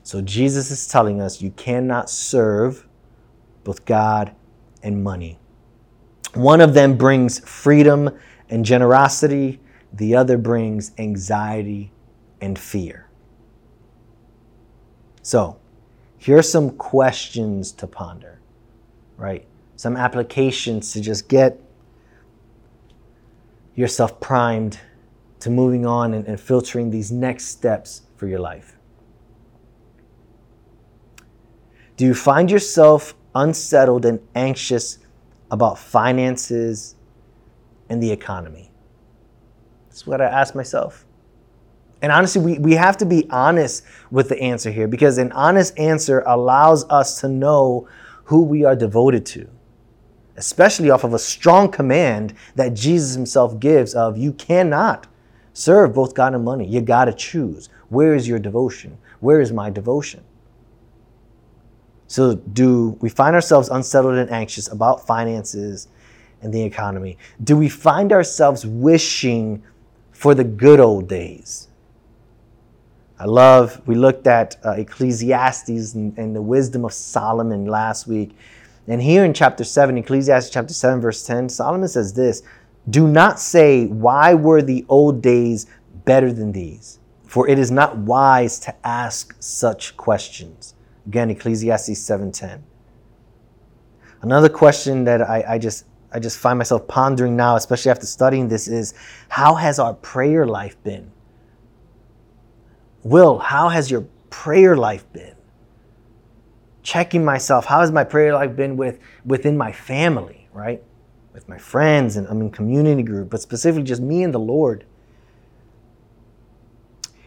So 0.02 0.20
Jesus 0.20 0.70
is 0.70 0.86
telling 0.86 1.20
us 1.20 1.40
you 1.40 1.52
cannot 1.52 2.10
serve 2.10 2.86
both 3.62 3.86
God 3.86 4.34
and 4.82 5.02
money. 5.02 5.38
One 6.34 6.60
of 6.60 6.74
them 6.74 6.98
brings 6.98 7.38
freedom 7.38 8.10
and 8.50 8.64
generosity, 8.64 9.60
the 9.92 10.16
other 10.16 10.36
brings 10.36 10.92
anxiety 10.98 11.93
and 12.44 12.58
fear. 12.58 13.08
So, 15.22 15.58
here 16.18 16.36
are 16.36 16.42
some 16.42 16.70
questions 16.70 17.72
to 17.72 17.86
ponder, 17.86 18.40
right? 19.16 19.46
Some 19.76 19.96
applications 19.96 20.92
to 20.92 21.00
just 21.00 21.28
get 21.28 21.58
yourself 23.74 24.20
primed 24.20 24.78
to 25.40 25.50
moving 25.50 25.86
on 25.86 26.14
and, 26.14 26.26
and 26.26 26.38
filtering 26.38 26.90
these 26.90 27.10
next 27.10 27.46
steps 27.46 28.02
for 28.16 28.26
your 28.26 28.38
life. 28.38 28.76
Do 31.96 32.04
you 32.04 32.14
find 32.14 32.50
yourself 32.50 33.14
unsettled 33.34 34.04
and 34.04 34.20
anxious 34.34 34.98
about 35.50 35.78
finances 35.78 36.96
and 37.88 38.02
the 38.02 38.10
economy? 38.10 38.70
That's 39.88 40.06
what 40.06 40.20
I 40.20 40.26
ask 40.26 40.54
myself. 40.54 41.06
And 42.04 42.12
honestly, 42.12 42.42
we, 42.42 42.58
we 42.58 42.74
have 42.74 42.98
to 42.98 43.06
be 43.06 43.26
honest 43.30 43.82
with 44.10 44.28
the 44.28 44.38
answer 44.38 44.70
here 44.70 44.86
because 44.86 45.16
an 45.16 45.32
honest 45.32 45.78
answer 45.78 46.22
allows 46.26 46.84
us 46.90 47.18
to 47.22 47.28
know 47.28 47.88
who 48.24 48.42
we 48.42 48.62
are 48.62 48.76
devoted 48.76 49.24
to, 49.24 49.48
especially 50.36 50.90
off 50.90 51.04
of 51.04 51.14
a 51.14 51.18
strong 51.18 51.70
command 51.70 52.34
that 52.56 52.74
Jesus 52.74 53.14
himself 53.14 53.58
gives 53.58 53.94
of 53.94 54.18
you 54.18 54.34
cannot 54.34 55.06
serve 55.54 55.94
both 55.94 56.14
God 56.14 56.34
and 56.34 56.44
money. 56.44 56.66
You 56.66 56.82
got 56.82 57.06
to 57.06 57.12
choose. 57.14 57.70
Where 57.88 58.14
is 58.14 58.28
your 58.28 58.38
devotion? 58.38 58.98
Where 59.20 59.40
is 59.40 59.50
my 59.50 59.70
devotion? 59.70 60.22
So, 62.06 62.34
do 62.34 62.98
we 63.00 63.08
find 63.08 63.34
ourselves 63.34 63.70
unsettled 63.70 64.16
and 64.16 64.30
anxious 64.30 64.70
about 64.70 65.06
finances 65.06 65.88
and 66.42 66.52
the 66.52 66.64
economy? 66.64 67.16
Do 67.42 67.56
we 67.56 67.70
find 67.70 68.12
ourselves 68.12 68.66
wishing 68.66 69.62
for 70.12 70.34
the 70.34 70.44
good 70.44 70.80
old 70.80 71.08
days? 71.08 71.68
I 73.18 73.26
love, 73.26 73.80
we 73.86 73.94
looked 73.94 74.26
at 74.26 74.56
uh, 74.64 74.72
Ecclesiastes 74.72 75.94
and, 75.94 76.16
and 76.18 76.34
the 76.34 76.42
wisdom 76.42 76.84
of 76.84 76.92
Solomon 76.92 77.66
last 77.66 78.06
week. 78.06 78.36
And 78.88 79.00
here 79.00 79.24
in 79.24 79.32
chapter 79.32 79.64
7, 79.64 79.96
Ecclesiastes 79.96 80.50
chapter 80.50 80.74
7, 80.74 81.00
verse 81.00 81.24
10, 81.24 81.48
Solomon 81.48 81.88
says 81.88 82.12
this 82.12 82.42
Do 82.90 83.06
not 83.06 83.38
say, 83.38 83.86
Why 83.86 84.34
were 84.34 84.62
the 84.62 84.84
old 84.88 85.22
days 85.22 85.66
better 86.04 86.32
than 86.32 86.52
these? 86.52 86.98
For 87.24 87.48
it 87.48 87.58
is 87.58 87.70
not 87.70 87.96
wise 87.96 88.58
to 88.60 88.74
ask 88.86 89.34
such 89.40 89.96
questions. 89.96 90.74
Again, 91.06 91.30
Ecclesiastes 91.30 91.98
7:10. 91.98 92.62
Another 94.22 94.48
question 94.48 95.04
that 95.04 95.20
I, 95.20 95.44
I 95.48 95.58
just 95.58 95.84
I 96.12 96.20
just 96.20 96.38
find 96.38 96.58
myself 96.58 96.86
pondering 96.86 97.36
now, 97.36 97.56
especially 97.56 97.90
after 97.90 98.06
studying 98.06 98.48
this, 98.48 98.68
is 98.68 98.94
how 99.28 99.56
has 99.56 99.78
our 99.78 99.94
prayer 99.94 100.46
life 100.46 100.80
been? 100.84 101.10
Will, 103.04 103.38
how 103.38 103.68
has 103.68 103.90
your 103.90 104.06
prayer 104.30 104.76
life 104.76 105.10
been? 105.12 105.36
Checking 106.82 107.24
myself, 107.24 107.66
how 107.66 107.80
has 107.80 107.92
my 107.92 108.02
prayer 108.02 108.34
life 108.34 108.56
been 108.56 108.76
with 108.76 108.98
within 109.24 109.56
my 109.56 109.72
family, 109.72 110.48
right? 110.52 110.82
With 111.32 111.48
my 111.48 111.58
friends 111.58 112.16
and 112.16 112.26
I'm 112.26 112.40
in 112.40 112.50
community 112.50 113.02
group, 113.02 113.30
but 113.30 113.40
specifically 113.40 113.84
just 113.84 114.02
me 114.02 114.22
and 114.22 114.34
the 114.34 114.40
Lord. 114.40 114.84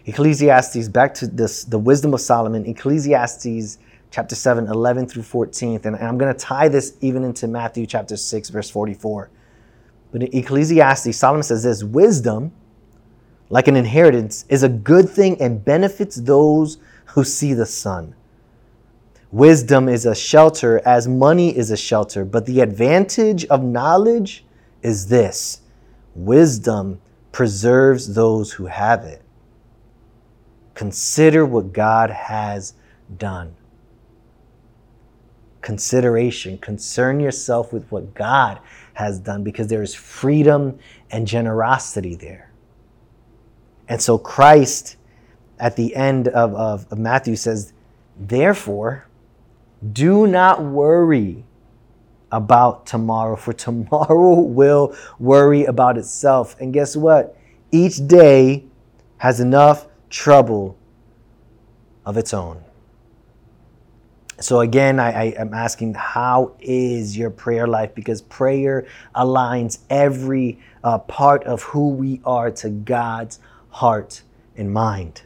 Ecclesiastes, 0.06 0.88
back 0.90 1.14
to 1.16 1.28
this, 1.28 1.64
the 1.64 1.78
wisdom 1.78 2.14
of 2.14 2.22
Solomon, 2.22 2.66
Ecclesiastes 2.66 3.78
chapter 4.10 4.36
7, 4.36 4.68
11 4.68 5.08
through 5.08 5.24
14. 5.24 5.82
And 5.84 5.96
I'm 5.98 6.18
going 6.18 6.34
to 6.34 6.40
tie 6.40 6.70
this 6.70 6.96
even 7.02 7.24
into 7.24 7.48
Matthew 7.48 7.86
chapter 7.86 8.16
6, 8.16 8.50
verse 8.50 8.70
44. 8.70 9.30
But 10.12 10.24
in 10.24 10.34
Ecclesiastes, 10.34 11.18
Solomon 11.18 11.44
says 11.44 11.64
this 11.64 11.84
wisdom, 11.84 12.54
like 13.50 13.68
an 13.68 13.75
inheritance, 13.75 14.46
is 14.50 14.63
a 14.63 14.70
good 14.70 15.10
thing 15.10 15.39
and 15.42 15.63
benefits 15.63 16.16
those 16.18 16.77
who 17.06 17.24
see 17.24 17.54
the 17.54 17.66
sun. 17.66 18.13
Wisdom 19.32 19.89
is 19.89 20.06
a 20.06 20.16
shelter 20.16 20.82
as 20.86 21.08
money 21.08 21.56
is 21.56 21.72
a 21.72 21.78
shelter, 21.78 22.24
but 22.24 22.45
the 22.45 22.62
advantage 22.62 23.45
of 23.45 23.63
knowledge 23.63 24.45
is 24.82 25.08
this 25.08 25.62
wisdom 26.15 27.00
preserves 27.32 28.13
those 28.15 28.54
who 28.54 28.65
have 28.65 29.04
it. 29.04 29.22
Consider 30.74 31.45
what 31.45 31.74
God 31.74 32.10
has 32.10 32.74
done. 33.17 33.56
Consideration. 35.62 36.58
Concern 36.60 37.19
yourself 37.19 37.74
with 37.74 37.91
what 37.91 38.13
God 38.13 38.60
has 38.93 39.19
done 39.19 39.43
because 39.43 39.67
there 39.67 39.84
is 39.84 39.93
freedom 39.93 40.80
and 41.12 41.28
generosity 41.28 42.15
there. 42.15 42.47
And 43.88 44.02
so 44.02 44.17
Christ, 44.17 44.97
at 45.60 45.76
the 45.76 45.95
end 45.95 46.28
of, 46.28 46.54
of, 46.56 46.88
of 46.91 46.97
Matthew, 46.97 47.36
says, 47.36 47.73
Therefore, 48.19 49.08
do 49.93 50.28
not 50.28 50.63
worry 50.63 51.43
about 52.32 52.86
tomorrow, 52.86 53.36
for 53.36 53.54
tomorrow 53.54 54.34
will 54.39 54.95
worry 55.19 55.65
about 55.65 55.97
itself. 55.97 56.60
And 56.60 56.73
guess 56.73 56.95
what? 56.95 57.38
Each 57.71 58.06
day 58.06 58.65
has 59.17 59.39
enough 59.39 59.88
trouble 60.10 60.78
of 62.06 62.17
its 62.17 62.34
own. 62.34 62.63
So 64.39 64.60
again, 64.60 65.00
I, 65.00 65.32
am 65.32 65.54
asking, 65.54 65.95
how 65.95 66.56
is 66.60 67.17
your 67.17 67.32
prayer 67.32 67.67
life? 67.67 67.95
Because 67.95 68.21
prayer 68.21 68.86
aligns 69.15 69.80
every 69.89 70.60
uh, 70.84 71.00
part 71.00 71.43
of 71.45 71.63
who 71.63 71.89
we 71.89 72.21
are 72.23 72.52
to 72.52 72.69
God's 72.69 73.39
heart 73.78 74.24
and 74.56 74.74
mind. 74.74 75.22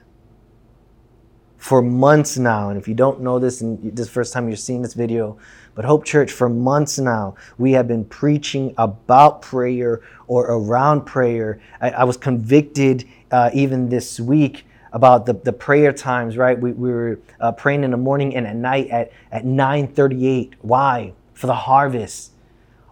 For 1.58 1.82
months 1.82 2.38
now, 2.38 2.70
and 2.70 2.78
if 2.78 2.86
you 2.86 2.94
don't 2.94 3.22
know 3.22 3.40
this, 3.40 3.62
and 3.62 3.96
this 3.96 4.10
first 4.10 4.34
time 4.34 4.50
you're 4.50 4.58
seeing 4.58 4.82
this 4.82 4.94
video, 4.94 5.38
but 5.74 5.86
Hope 5.86 6.04
Church, 6.04 6.32
for 6.32 6.50
months 6.50 7.00
now, 7.00 7.36
we 7.58 7.72
have 7.72 7.88
been 7.88 8.04
preaching 8.04 8.74
about 8.78 9.42
prayer 9.42 10.02
or 10.28 10.48
around 10.48 11.06
prayer. 11.06 11.62
I, 11.80 11.92
I 11.92 12.04
was 12.04 12.18
convicted 12.18 13.08
uh, 13.32 13.52
even 13.54 13.88
this 13.88 14.20
week 14.20 14.66
about 14.92 15.26
the, 15.26 15.34
the 15.34 15.54
prayer 15.54 15.94
times, 15.94 16.36
right? 16.36 16.60
We, 16.60 16.74
we 16.74 16.90
were 16.92 17.20
uh, 17.40 17.54
praying 17.54 17.86
in 17.86 17.92
the 17.92 17.98
morning 17.98 18.36
and 18.36 18.46
at 18.46 18.58
night 18.58 18.90
at, 18.90 19.14
at 19.32 19.46
9.38. 19.46 20.56
Why? 20.60 21.14
For 21.34 21.48
the 21.48 21.56
harvest. 21.56 22.34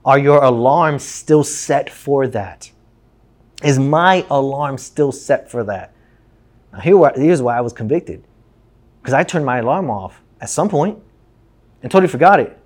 Are 0.05 0.17
your 0.17 0.41
alarms 0.41 1.03
still 1.03 1.43
set 1.43 1.89
for 1.89 2.27
that? 2.27 2.71
Is 3.63 3.77
my 3.77 4.25
alarm 4.29 4.77
still 4.77 5.11
set 5.11 5.49
for 5.51 5.63
that? 5.65 5.93
Now, 6.71 6.79
here, 6.79 7.11
here's 7.15 7.41
why 7.41 7.57
I 7.57 7.61
was 7.61 7.73
convicted. 7.73 8.23
Because 9.01 9.13
I 9.13 9.23
turned 9.23 9.45
my 9.45 9.57
alarm 9.57 9.89
off 9.89 10.21
at 10.39 10.49
some 10.49 10.69
point 10.69 10.99
and 11.81 11.91
totally 11.91 12.09
forgot 12.09 12.39
it. 12.39 12.57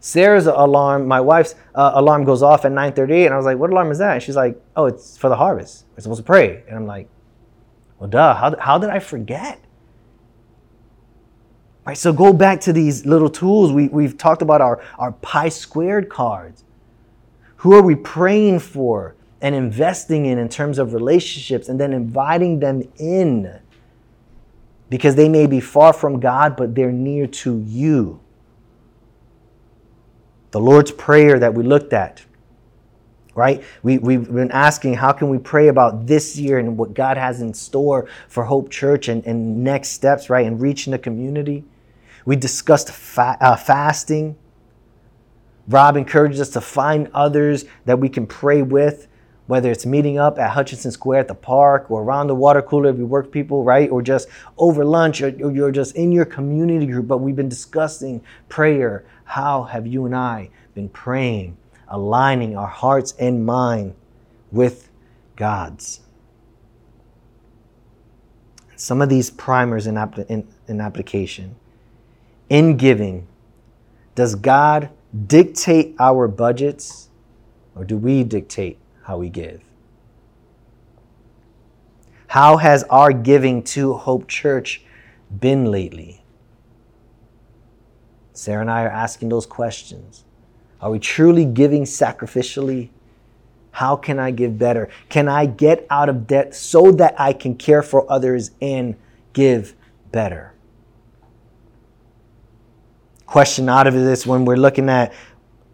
Sarah's 0.00 0.46
alarm, 0.46 1.06
my 1.06 1.20
wife's 1.20 1.54
uh, 1.74 1.92
alarm 1.94 2.24
goes 2.24 2.42
off 2.42 2.64
at 2.64 2.72
9:38, 2.72 3.26
and 3.26 3.34
I 3.34 3.36
was 3.36 3.46
like, 3.46 3.56
"What 3.56 3.70
alarm 3.70 3.92
is 3.92 3.98
that?" 3.98 4.14
And 4.14 4.22
she's 4.22 4.34
like, 4.34 4.60
"Oh, 4.74 4.86
it's 4.86 5.16
for 5.16 5.28
the 5.28 5.36
harvest. 5.36 5.84
We're 5.94 6.02
supposed 6.02 6.18
to 6.18 6.24
pray." 6.24 6.64
And 6.66 6.76
I'm 6.76 6.86
like, 6.86 7.08
well, 8.02 8.10
duh, 8.10 8.34
how, 8.34 8.56
how 8.58 8.78
did 8.78 8.90
I 8.90 8.98
forget? 8.98 9.60
Right, 11.86 11.96
so 11.96 12.12
go 12.12 12.32
back 12.32 12.60
to 12.62 12.72
these 12.72 13.06
little 13.06 13.30
tools. 13.30 13.70
We, 13.70 13.86
we've 13.86 14.18
talked 14.18 14.42
about 14.42 14.60
our, 14.60 14.82
our 14.98 15.12
pi 15.12 15.48
squared 15.48 16.08
cards. 16.08 16.64
Who 17.58 17.74
are 17.74 17.80
we 17.80 17.94
praying 17.94 18.58
for 18.58 19.14
and 19.42 19.54
investing 19.54 20.26
in 20.26 20.38
in 20.38 20.48
terms 20.48 20.78
of 20.78 20.94
relationships 20.94 21.68
and 21.68 21.78
then 21.78 21.92
inviting 21.92 22.60
them 22.60 22.82
in? 22.98 23.60
Because 24.88 25.14
they 25.14 25.28
may 25.28 25.46
be 25.46 25.60
far 25.60 25.92
from 25.92 26.20
God, 26.20 26.56
but 26.56 26.74
they're 26.74 26.92
near 26.92 27.26
to 27.26 27.58
you. 27.66 28.20
The 30.52 30.60
Lord's 30.60 30.92
Prayer 30.92 31.38
that 31.38 31.54
we 31.54 31.62
looked 31.62 31.92
at 31.92 32.24
right 33.34 33.62
we, 33.82 33.98
we've 33.98 34.30
been 34.30 34.50
asking 34.50 34.94
how 34.94 35.12
can 35.12 35.28
we 35.28 35.38
pray 35.38 35.68
about 35.68 36.06
this 36.06 36.36
year 36.36 36.58
and 36.58 36.76
what 36.76 36.92
god 36.94 37.16
has 37.16 37.40
in 37.40 37.52
store 37.54 38.06
for 38.28 38.44
hope 38.44 38.70
church 38.70 39.08
and, 39.08 39.24
and 39.26 39.64
next 39.64 39.90
steps 39.90 40.28
right 40.28 40.46
and 40.46 40.60
reaching 40.60 40.90
the 40.90 40.98
community 40.98 41.64
we 42.24 42.36
discussed 42.36 42.90
fa- 42.90 43.38
uh, 43.40 43.56
fasting 43.56 44.36
rob 45.68 45.96
encourages 45.96 46.40
us 46.40 46.50
to 46.50 46.60
find 46.60 47.08
others 47.14 47.64
that 47.84 47.98
we 47.98 48.08
can 48.08 48.26
pray 48.26 48.62
with 48.62 49.08
whether 49.52 49.70
it's 49.70 49.84
meeting 49.84 50.18
up 50.18 50.38
at 50.38 50.50
hutchinson 50.50 50.90
square 50.90 51.20
at 51.20 51.28
the 51.28 51.34
park 51.34 51.90
or 51.90 52.02
around 52.02 52.26
the 52.26 52.34
water 52.34 52.62
cooler 52.62 52.88
if 52.88 52.96
you 52.96 53.04
work 53.04 53.30
people 53.30 53.62
right 53.62 53.90
or 53.90 54.00
just 54.00 54.26
over 54.56 54.82
lunch 54.82 55.20
or, 55.20 55.28
you're 55.28 55.70
just 55.70 55.94
in 55.94 56.10
your 56.10 56.24
community 56.24 56.86
group 56.86 57.06
but 57.06 57.18
we've 57.18 57.36
been 57.36 57.50
discussing 57.50 58.22
prayer 58.48 59.04
how 59.24 59.64
have 59.64 59.86
you 59.86 60.06
and 60.06 60.16
i 60.16 60.48
been 60.74 60.88
praying 60.88 61.54
aligning 61.92 62.56
our 62.56 62.66
hearts 62.66 63.14
and 63.18 63.44
mind 63.44 63.94
with 64.50 64.88
God's. 65.36 66.00
Some 68.74 69.02
of 69.02 69.08
these 69.08 69.30
primers 69.30 69.86
in, 69.86 69.96
in, 70.28 70.48
in 70.66 70.80
application. 70.80 71.54
In 72.48 72.76
giving, 72.76 73.28
does 74.14 74.34
God 74.34 74.90
dictate 75.26 75.94
our 76.00 76.26
budgets 76.26 77.08
or 77.76 77.84
do 77.84 77.96
we 77.96 78.24
dictate 78.24 78.78
how 79.02 79.18
we 79.18 79.28
give? 79.28 79.62
How 82.28 82.56
has 82.56 82.82
our 82.84 83.12
giving 83.12 83.62
to 83.64 83.94
Hope 83.94 84.26
Church 84.26 84.82
been 85.38 85.66
lately? 85.66 86.24
Sarah 88.32 88.62
and 88.62 88.70
I 88.70 88.84
are 88.84 88.88
asking 88.90 89.28
those 89.28 89.44
questions. 89.44 90.24
Are 90.80 90.90
we 90.90 90.98
truly 90.98 91.44
giving 91.44 91.84
sacrificially? 91.84 92.88
How 93.72 93.96
can 93.96 94.18
I 94.18 94.30
give 94.30 94.58
better? 94.58 94.88
Can 95.08 95.28
I 95.28 95.46
get 95.46 95.86
out 95.90 96.08
of 96.08 96.26
debt 96.26 96.54
so 96.54 96.90
that 96.92 97.14
I 97.20 97.32
can 97.32 97.54
care 97.54 97.82
for 97.82 98.10
others 98.10 98.50
and 98.60 98.96
give 99.32 99.74
better? 100.10 100.54
Question 103.26 103.68
out 103.68 103.86
of 103.86 103.94
this 103.94 104.26
when 104.26 104.44
we're 104.44 104.56
looking 104.56 104.88
at 104.88 105.12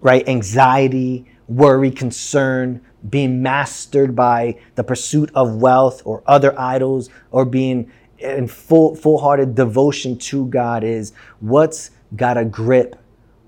right 0.01 0.29
anxiety, 0.29 1.27
worry, 1.49 1.91
concern, 1.91 2.81
being 3.09 3.43
mastered 3.43 4.15
by 4.15 4.59
the 4.75 4.85
pursuit 4.85 5.31
of 5.35 5.57
wealth 5.57 6.03
or 6.05 6.23
other 6.27 6.59
idols, 6.59 7.11
or 7.31 7.45
being 7.45 7.91
in 8.19 8.47
full 8.47 8.95
full-hearted 8.95 9.55
devotion 9.55 10.19
to 10.19 10.47
God 10.47 10.85
is 10.85 11.13
what's 11.41 11.91
got 12.17 12.37
a 12.37 12.45
grip 12.45 12.97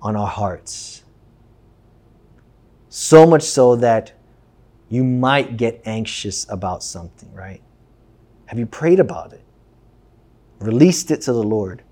on 0.01 0.15
our 0.15 0.27
hearts. 0.27 1.03
So 2.89 3.25
much 3.25 3.43
so 3.43 3.75
that 3.77 4.13
you 4.89 5.03
might 5.03 5.55
get 5.55 5.81
anxious 5.85 6.45
about 6.49 6.83
something, 6.83 7.31
right? 7.33 7.61
Have 8.47 8.59
you 8.59 8.65
prayed 8.65 8.99
about 8.99 9.31
it? 9.31 9.43
Released 10.59 11.11
it 11.11 11.21
to 11.21 11.33
the 11.33 11.43
Lord? 11.43 11.83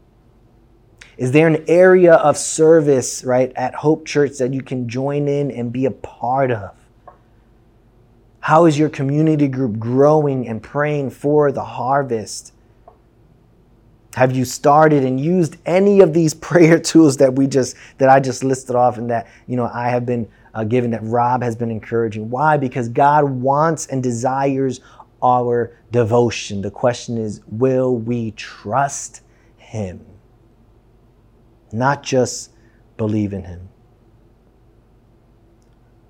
Is 1.19 1.33
there 1.33 1.47
an 1.47 1.65
area 1.67 2.13
of 2.13 2.37
service, 2.37 3.25
right, 3.25 3.51
at 3.57 3.75
Hope 3.75 4.05
Church 4.05 4.37
that 4.37 4.53
you 4.53 4.61
can 4.61 4.87
join 4.87 5.27
in 5.27 5.51
and 5.51 5.69
be 5.69 5.85
a 5.85 5.91
part 5.91 6.49
of? 6.49 6.73
How 8.39 8.67
is 8.67 8.79
your 8.79 8.87
community 8.87 9.49
group 9.49 9.77
growing 9.77 10.47
and 10.47 10.63
praying 10.63 11.09
for 11.09 11.51
the 11.51 11.65
harvest? 11.65 12.53
Have 14.15 14.33
you 14.33 14.45
started 14.45 15.03
and 15.03 15.19
used 15.19 15.57
any 15.65 15.99
of 15.99 16.13
these 16.13 16.33
prayer 16.49 16.79
tools 16.79 17.17
that 17.17 17.33
we 17.35 17.47
just 17.47 17.75
that 17.97 18.07
I 18.07 18.21
just 18.21 18.45
listed 18.45 18.77
off 18.77 18.97
and 18.97 19.09
that 19.09 19.27
you 19.45 19.57
know 19.57 19.69
I 19.73 19.89
have 19.89 20.05
been 20.05 20.25
uh, 20.53 20.63
given 20.63 20.89
that 20.91 21.03
Rob 21.03 21.43
has 21.43 21.53
been 21.53 21.69
encouraging? 21.69 22.29
Why? 22.29 22.55
Because 22.55 22.87
God 22.87 23.25
wants 23.25 23.87
and 23.87 24.01
desires 24.01 24.79
our 25.21 25.75
devotion. 25.91 26.61
The 26.61 26.71
question 26.71 27.17
is, 27.17 27.41
will 27.45 27.97
we 27.97 28.31
trust 28.31 29.23
Him? 29.57 30.05
Not 31.71 32.03
just 32.03 32.51
believe 32.97 33.33
in 33.33 33.43
Him. 33.43 33.69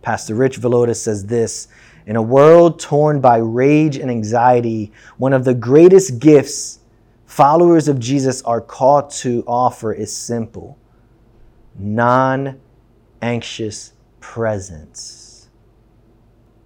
Pastor 0.01 0.35
Rich 0.35 0.59
Villodas 0.59 0.97
says 0.97 1.25
this 1.25 1.67
In 2.05 2.15
a 2.15 2.21
world 2.21 2.79
torn 2.79 3.21
by 3.21 3.37
rage 3.37 3.97
and 3.97 4.09
anxiety, 4.09 4.91
one 5.17 5.33
of 5.33 5.43
the 5.43 5.53
greatest 5.53 6.19
gifts 6.19 6.79
followers 7.25 7.87
of 7.87 7.99
Jesus 7.99 8.41
are 8.43 8.61
called 8.61 9.11
to 9.11 9.43
offer 9.47 9.93
is 9.93 10.15
simple 10.15 10.77
non 11.77 12.59
anxious 13.21 13.93
presence. 14.19 15.49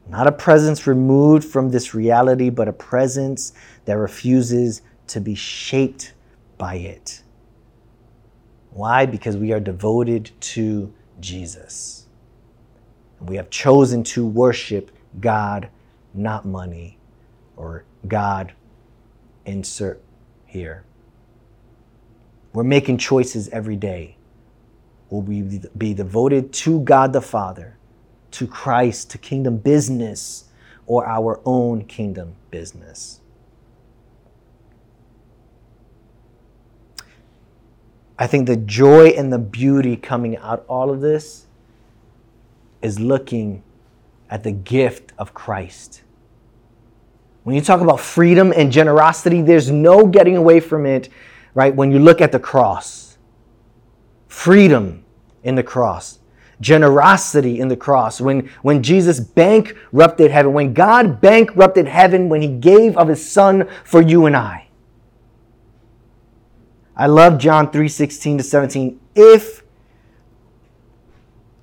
Not 0.08 0.27
a 0.27 0.32
presence 0.32 0.86
removed 0.86 1.45
from 1.45 1.69
this 1.69 1.93
reality, 1.93 2.49
but 2.49 2.67
a 2.67 2.73
presence 2.73 3.53
that 3.86 3.97
refuses 3.97 4.82
to 5.08 5.21
be 5.21 5.36
shaped 5.36 6.13
by 6.58 6.75
it. 6.75 7.22
Why? 8.73 9.05
Because 9.05 9.38
we 9.38 9.51
are 9.53 9.59
devoted 9.59 10.31
to 10.41 10.93
Jesus. 11.19 12.07
We 13.21 13.36
have 13.38 13.49
chosen 13.49 14.03
to 14.05 14.25
worship 14.25 14.91
God, 15.19 15.69
not 16.13 16.45
money, 16.45 16.97
or 17.55 17.86
God, 18.07 18.53
insert 19.45 20.01
here. 20.45 20.83
We're 22.53 22.63
making 22.63 22.97
choices 22.97 23.49
every 23.49 23.75
day. 23.75 24.17
Will 25.09 25.21
we 25.21 25.62
be 25.77 25.93
devoted 25.93 26.51
to 26.53 26.79
God 26.81 27.13
the 27.13 27.21
Father, 27.21 27.77
to 28.31 28.47
Christ, 28.47 29.12
to 29.12 29.19
kingdom 29.19 29.57
business, 29.57 30.45
or 30.88 31.07
our 31.07 31.39
own 31.45 31.86
kingdom 31.86 32.36
business? 32.51 33.21
I 38.17 38.28
think 38.28 38.47
the 38.47 38.58
joy 38.58 39.10
and 39.10 39.34
the 39.34 39.39
beauty 39.39 39.95
coming 39.95 40.38
out 40.38 40.65
all 40.67 40.91
of 40.91 41.02
this 41.02 41.47
is 42.82 42.99
looking 42.99 43.63
at 44.30 44.43
the 44.43 44.52
gift 44.52 45.13
of 45.17 45.34
Christ 45.34 46.04
when 47.43 47.56
you 47.56 47.62
talk 47.62 47.82
about 47.82 47.99
freedom 47.99 48.54
and 48.56 48.71
generosity, 48.71 49.41
there's 49.41 49.69
no 49.69 50.08
getting 50.08 50.38
away 50.38 50.60
from 50.60 50.86
it, 50.86 51.10
right? 51.54 51.76
When 51.76 51.91
you 51.91 51.99
look 51.99 52.21
at 52.21 52.32
the 52.32 52.39
cross, 52.39 53.17
freedom 54.28 55.04
in 55.43 55.56
the 55.56 55.63
cross, 55.63 56.19
generosity 56.62 57.60
in 57.60 57.67
the 57.67 57.76
cross. 57.76 58.21
When, 58.21 58.49
when 58.62 58.82
Jesus 58.82 59.19
bankrupted 59.19 60.32
heaven, 60.32 60.54
when 60.54 60.73
God 60.73 61.19
bankrupted 61.19 61.86
heaven 61.86 62.30
when 62.30 62.41
he 62.41 62.47
gave 62.47 62.97
of 62.97 63.10
his 63.10 63.30
son 63.30 63.67
for 63.84 64.02
you 64.02 64.26
and 64.26 64.38
I. 64.38 64.69
I 66.95 67.08
love 67.08 67.38
John 67.39 67.71
3 67.71 67.88
16 67.88 68.38
to 68.38 68.43
17. 68.43 68.99
If 69.15 69.63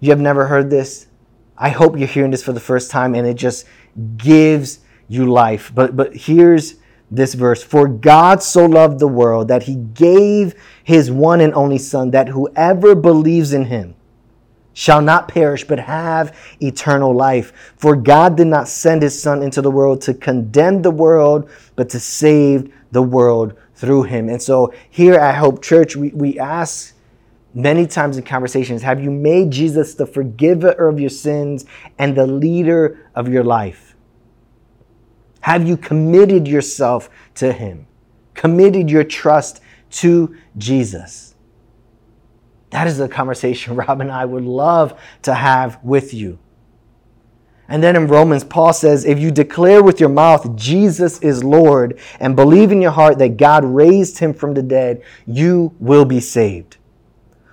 you 0.01 0.11
have 0.11 0.21
never 0.21 0.47
heard 0.47 0.71
this, 0.71 1.07
I 1.57 1.69
hope 1.69 1.99
you're 1.99 2.09
hearing 2.09 2.31
this 2.31 2.43
for 2.43 2.53
the 2.53 2.61
first 2.61 2.91
time 2.91 3.15
and 3.15 3.27
it 3.27 3.35
just 3.35 3.67
gives 4.17 4.81
you 5.09 5.31
life. 5.31 5.71
But 5.75 5.97
but 5.97 6.17
here's 6.17 6.77
this 7.11 7.35
verse 7.35 7.63
For 7.63 7.87
God 7.87 8.43
so 8.43 8.67
loved 8.67 8.99
the 8.99 9.09
world 9.09 9.49
that 9.49 9.65
he 9.65 9.77
gave 9.77 10.55
his 10.83 11.11
one 11.11 11.41
and 11.41 11.55
only 11.55 11.79
Son, 11.79 12.11
that 12.13 12.29
whoever 12.29 12.95
believes 12.95 13.53
in 13.53 13.67
him 13.67 13.95
shall 14.73 15.03
not 15.03 15.29
perish, 15.29 15.65
but 15.65 15.79
have 15.79 16.37
eternal 16.61 17.15
life. 17.15 17.75
For 17.77 17.97
God 17.97 18.37
did 18.37 18.47
not 18.47 18.69
send 18.69 19.03
his 19.03 19.21
Son 19.21 19.43
into 19.43 19.61
the 19.61 19.71
world 19.71 20.01
to 20.03 20.15
condemn 20.15 20.83
the 20.83 20.91
world, 20.91 21.51
but 21.77 21.91
to 21.91 22.01
save 22.01 22.73
the 22.93 23.03
world 23.03 23.57
through 23.81 24.03
him. 24.03 24.29
And 24.29 24.41
so 24.41 24.75
here 24.91 25.15
at 25.15 25.37
Hope 25.37 25.63
Church, 25.63 25.97
we, 25.97 26.11
we 26.11 26.39
ask 26.39 26.95
many 27.55 27.87
times 27.87 28.19
in 28.19 28.23
conversations 28.23 28.83
have 28.83 29.03
you 29.03 29.11
made 29.11 29.51
Jesus 29.51 29.95
the 29.95 30.07
forgiver 30.07 30.71
of 30.89 31.01
your 31.01 31.11
sins 31.11 31.65
and 31.99 32.15
the 32.15 32.27
leader 32.27 33.11
of 33.15 33.29
your 33.29 33.43
life? 33.43 33.97
Have 35.41 35.67
you 35.67 35.79
committed 35.79 36.47
yourself 36.47 37.09
to 37.37 37.53
Him? 37.53 37.87
Committed 38.35 38.91
your 38.91 39.05
trust 39.05 39.63
to 39.93 40.37
Jesus? 40.59 41.35
That 42.69 42.87
is 42.87 42.99
the 42.99 43.09
conversation 43.09 43.75
Rob 43.77 44.03
and 44.03 44.13
I 44.13 44.27
would 44.27 44.45
love 44.45 45.01
to 45.23 45.35
have 45.35 45.83
with 45.83 46.13
you. 46.13 46.39
And 47.71 47.85
then 47.85 47.95
in 47.95 48.09
Romans, 48.09 48.43
Paul 48.43 48.73
says, 48.73 49.05
if 49.05 49.21
you 49.21 49.31
declare 49.31 49.81
with 49.81 50.01
your 50.01 50.09
mouth 50.09 50.57
Jesus 50.57 51.21
is 51.21 51.45
Lord 51.45 52.01
and 52.19 52.35
believe 52.35 52.73
in 52.73 52.83
your 52.83 52.91
heart 52.91 53.19
that 53.19 53.37
God 53.37 53.65
raised 53.65 54.19
him 54.19 54.35
from 54.35 54.55
the 54.55 54.63
dead, 54.63 55.03
you 55.25 55.73
will 55.79 56.05
be 56.05 56.19
saved. 56.19 56.79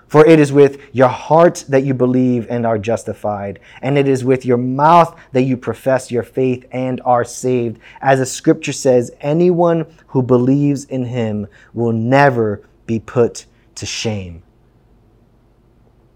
For 0.08 0.26
it 0.26 0.40
is 0.40 0.52
with 0.52 0.82
your 0.92 1.08
heart 1.08 1.66
that 1.70 1.84
you 1.84 1.94
believe 1.94 2.48
and 2.50 2.66
are 2.66 2.80
justified, 2.80 3.60
and 3.82 3.98
it 3.98 4.08
is 4.08 4.24
with 4.24 4.46
your 4.46 4.58
mouth 4.58 5.20
that 5.34 5.44
you 5.44 5.56
profess 5.56 6.10
your 6.12 6.24
faith 6.24 6.66
and 6.72 7.00
are 7.06 7.26
saved. 7.26 7.80
As 8.02 8.18
the 8.18 8.26
scripture 8.26 8.74
says, 8.74 9.12
anyone 9.22 9.86
who 10.08 10.24
believes 10.24 10.86
in 10.86 11.06
him 11.06 11.46
will 11.74 11.92
never 11.92 12.68
be 12.88 13.00
put 13.00 13.46
to 13.76 13.86
shame. 13.86 14.42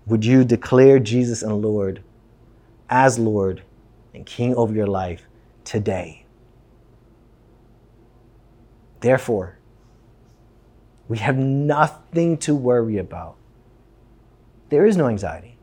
Would 0.08 0.26
you 0.26 0.44
declare 0.44 0.98
Jesus 0.98 1.44
and 1.44 1.62
Lord 1.62 2.02
as 2.90 3.20
Lord 3.20 3.62
and 4.14 4.26
King 4.26 4.56
over 4.56 4.74
your 4.74 4.88
life 4.88 5.28
today? 5.64 6.26
Therefore, 9.00 9.58
we 11.08 11.18
have 11.18 11.38
nothing 11.38 12.38
to 12.40 12.56
worry 12.56 12.98
about 12.98 13.36
there 14.72 14.86
is 14.86 14.98
no 14.98 15.08
anxiety. 15.08 15.58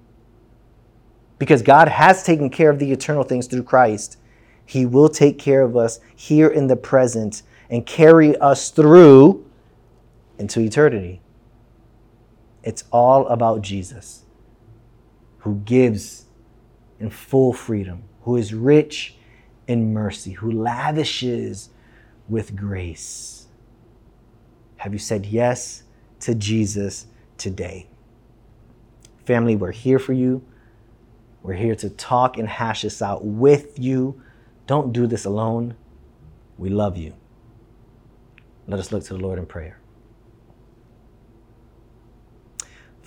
Because 1.39 1.63
God 1.63 1.89
has 1.89 2.23
taken 2.23 2.51
care 2.51 2.71
of 2.71 2.79
the 2.79 2.93
eternal 2.93 3.25
things 3.25 3.47
through 3.47 3.63
Christ. 3.65 4.19
He 4.65 4.85
will 4.85 5.09
take 5.09 5.39
care 5.39 5.63
of 5.63 5.77
us 5.77 5.99
here 6.15 6.49
in 6.49 6.67
the 6.67 6.77
present 6.77 7.43
and 7.71 7.87
carry 7.87 8.37
us 8.37 8.71
through 8.71 9.47
into 10.39 10.61
eternity. 10.61 11.23
It's 12.63 12.85
all 12.93 13.27
about 13.29 13.63
Jesus, 13.63 14.25
who 15.39 15.57
gives 15.65 16.27
in 17.01 17.09
full 17.09 17.55
freedom, 17.55 18.03
who 18.29 18.37
is 18.37 18.53
rich 18.53 19.15
in 19.67 19.91
mercy, 19.95 20.33
who 20.33 20.53
lavishes 20.53 21.71
with 22.29 22.55
grace. 22.55 23.47
Have 24.77 24.93
you 24.93 24.99
said 24.99 25.25
yes 25.25 25.85
to 26.21 26.35
Jesus 26.35 27.07
today? 27.39 27.89
Family, 29.25 29.57
we're 29.57 29.73
here 29.73 29.99
for 29.99 30.13
you. 30.13 30.45
We're 31.43 31.55
here 31.55 31.75
to 31.77 31.89
talk 31.89 32.37
and 32.37 32.47
hash 32.47 32.83
this 32.83 33.01
out 33.01 33.25
with 33.25 33.79
you. 33.79 34.21
Don't 34.67 34.93
do 34.93 35.07
this 35.07 35.25
alone. 35.25 35.75
We 36.59 36.69
love 36.69 36.99
you. 36.99 37.15
Let 38.67 38.79
us 38.79 38.93
look 38.93 39.05
to 39.05 39.15
the 39.15 39.21
Lord 39.21 39.39
in 39.39 39.47
prayer. 39.47 39.81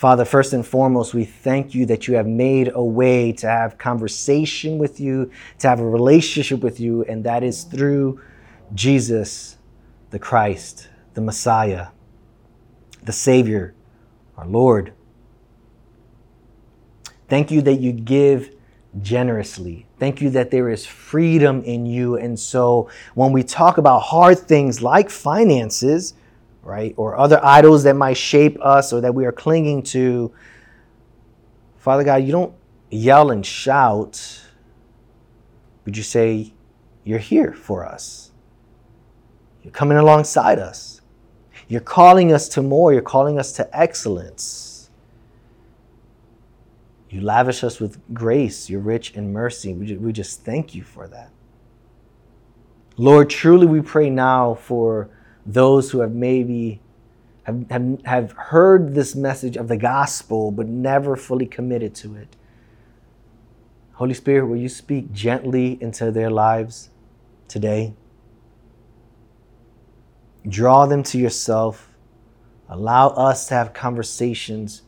Father, 0.01 0.25
first 0.25 0.51
and 0.53 0.65
foremost, 0.65 1.13
we 1.13 1.25
thank 1.25 1.75
you 1.75 1.85
that 1.85 2.07
you 2.07 2.15
have 2.15 2.25
made 2.25 2.71
a 2.73 2.83
way 2.83 3.31
to 3.33 3.47
have 3.47 3.77
conversation 3.77 4.79
with 4.79 4.99
you, 4.99 5.29
to 5.59 5.69
have 5.69 5.79
a 5.79 5.87
relationship 5.87 6.61
with 6.61 6.79
you, 6.79 7.03
and 7.03 7.23
that 7.23 7.43
is 7.43 7.65
through 7.65 8.19
Jesus, 8.73 9.57
the 10.09 10.17
Christ, 10.17 10.89
the 11.13 11.21
Messiah, 11.21 11.89
the 13.03 13.11
Savior, 13.11 13.75
our 14.37 14.47
Lord. 14.47 14.91
Thank 17.29 17.51
you 17.51 17.61
that 17.61 17.75
you 17.75 17.91
give 17.91 18.55
generously. 19.03 19.85
Thank 19.99 20.19
you 20.19 20.31
that 20.31 20.49
there 20.49 20.69
is 20.69 20.83
freedom 20.83 21.61
in 21.61 21.85
you. 21.85 22.15
And 22.15 22.39
so 22.39 22.89
when 23.13 23.31
we 23.31 23.43
talk 23.43 23.77
about 23.77 23.99
hard 23.99 24.39
things 24.39 24.81
like 24.81 25.11
finances, 25.11 26.15
right? 26.63 26.93
Or 26.97 27.17
other 27.17 27.39
idols 27.43 27.83
that 27.83 27.95
might 27.95 28.17
shape 28.17 28.57
us 28.61 28.93
or 28.93 29.01
that 29.01 29.13
we 29.13 29.25
are 29.25 29.31
clinging 29.31 29.83
to. 29.83 30.31
Father 31.77 32.03
God, 32.03 32.23
you 32.23 32.31
don't 32.31 32.53
yell 32.89 33.31
and 33.31 33.45
shout, 33.45 34.41
but 35.83 35.97
you 35.97 36.03
say, 36.03 36.53
You're 37.03 37.19
here 37.19 37.53
for 37.53 37.85
us. 37.85 38.31
You're 39.63 39.71
coming 39.71 39.97
alongside 39.97 40.59
us. 40.59 41.01
You're 41.67 41.81
calling 41.81 42.33
us 42.33 42.49
to 42.49 42.61
more. 42.61 42.91
You're 42.91 43.01
calling 43.01 43.39
us 43.39 43.53
to 43.53 43.77
excellence. 43.77 44.89
You 47.09 47.21
lavish 47.21 47.63
us 47.63 47.79
with 47.79 47.99
grace. 48.13 48.69
You're 48.69 48.79
rich 48.79 49.11
in 49.11 49.31
mercy. 49.31 49.73
We 49.73 50.11
just 50.11 50.43
thank 50.43 50.73
you 50.73 50.83
for 50.83 51.07
that. 51.09 51.29
Lord, 52.97 53.29
truly 53.29 53.67
we 53.67 53.81
pray 53.81 54.09
now 54.09 54.53
for 54.53 55.09
those 55.45 55.91
who 55.91 55.99
have 55.99 56.13
maybe 56.13 56.81
have, 57.43 57.69
have, 57.69 58.01
have 58.05 58.31
heard 58.33 58.93
this 58.93 59.15
message 59.15 59.57
of 59.57 59.67
the 59.67 59.77
gospel 59.77 60.51
but 60.51 60.67
never 60.67 61.15
fully 61.15 61.45
committed 61.45 61.95
to 61.95 62.15
it. 62.15 62.35
Holy 63.93 64.13
Spirit, 64.13 64.47
will 64.47 64.57
you 64.57 64.69
speak 64.69 65.11
gently 65.11 65.77
into 65.81 66.11
their 66.11 66.29
lives 66.29 66.89
today? 67.47 67.93
Draw 70.47 70.87
them 70.87 71.03
to 71.03 71.17
yourself. 71.17 71.89
Allow 72.67 73.09
us 73.09 73.47
to 73.47 73.53
have 73.53 73.73
conversations 73.73 74.83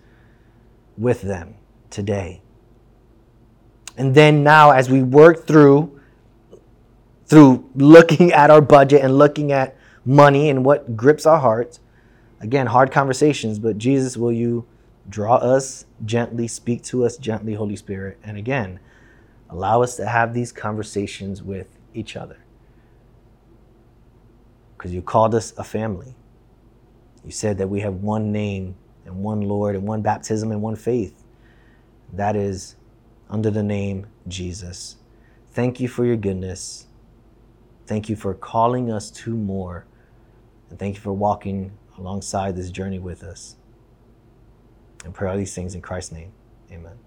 with 0.98 1.22
them 1.22 1.56
today. 1.90 2.42
And 3.98 4.16
then 4.16 4.44
now, 4.44 4.72
as 4.72 4.90
we 4.90 5.04
work 5.04 5.46
through 5.46 6.00
through 7.26 7.70
looking 7.76 8.32
at 8.32 8.50
our 8.50 8.62
budget 8.62 9.02
and 9.04 9.18
looking 9.18 9.52
at 9.52 9.76
money 10.06 10.50
and 10.50 10.66
what 10.66 10.96
grips 10.96 11.26
our 11.26 11.40
hearts. 11.40 11.80
Again, 12.40 12.68
hard 12.68 12.92
conversations, 12.92 13.60
but 13.60 13.78
Jesus, 13.78 14.18
will 14.18 14.32
you 14.32 14.66
draw 15.10 15.36
us 15.36 15.86
gently, 16.06 16.48
speak 16.48 16.84
to 16.84 17.06
us 17.06 17.18
gently, 17.18 17.54
Holy 17.54 17.76
Spirit? 17.76 18.20
And 18.24 18.38
again, 18.38 18.80
allow 19.50 19.82
us 19.82 19.96
to 19.98 20.06
have 20.06 20.34
these 20.34 20.52
conversations 20.52 21.42
with 21.42 21.68
each 21.94 22.16
other. 22.16 22.38
Because 24.78 24.94
you 24.94 25.02
called 25.02 25.34
us 25.34 25.54
a 25.58 25.64
family. 25.64 26.16
You 27.24 27.32
said 27.32 27.58
that 27.60 27.70
we 27.70 27.80
have 27.80 27.96
one 27.96 28.32
name 28.32 28.76
and 29.06 29.24
one 29.24 29.42
Lord 29.42 29.76
and 29.76 29.88
one 29.88 30.02
baptism 30.02 30.52
and 30.52 30.62
one 30.62 30.76
faith. 30.76 31.24
That 32.12 32.36
is 32.36 32.76
under 33.30 33.50
the 33.50 33.64
name 33.64 34.08
Jesus. 34.28 34.98
Thank 35.52 35.80
you 35.80 35.88
for 35.88 36.06
your 36.06 36.18
goodness. 36.18 36.88
Thank 37.86 38.10
you 38.10 38.16
for 38.16 38.34
calling 38.34 38.92
us 38.92 39.10
to 39.12 39.36
more. 39.36 39.86
And 40.74 40.80
thank 40.80 40.96
you 40.96 41.02
for 41.02 41.14
walking 41.14 41.78
alongside 42.00 42.56
this 42.56 42.72
journey 42.72 42.98
with 42.98 43.22
us. 43.22 43.58
And 45.06 45.14
pray 45.14 45.30
all 45.30 45.38
these 45.38 45.54
things 45.54 45.76
in 45.76 45.84
Christ's 45.84 46.14
name. 46.14 46.32
Amen. 46.72 46.98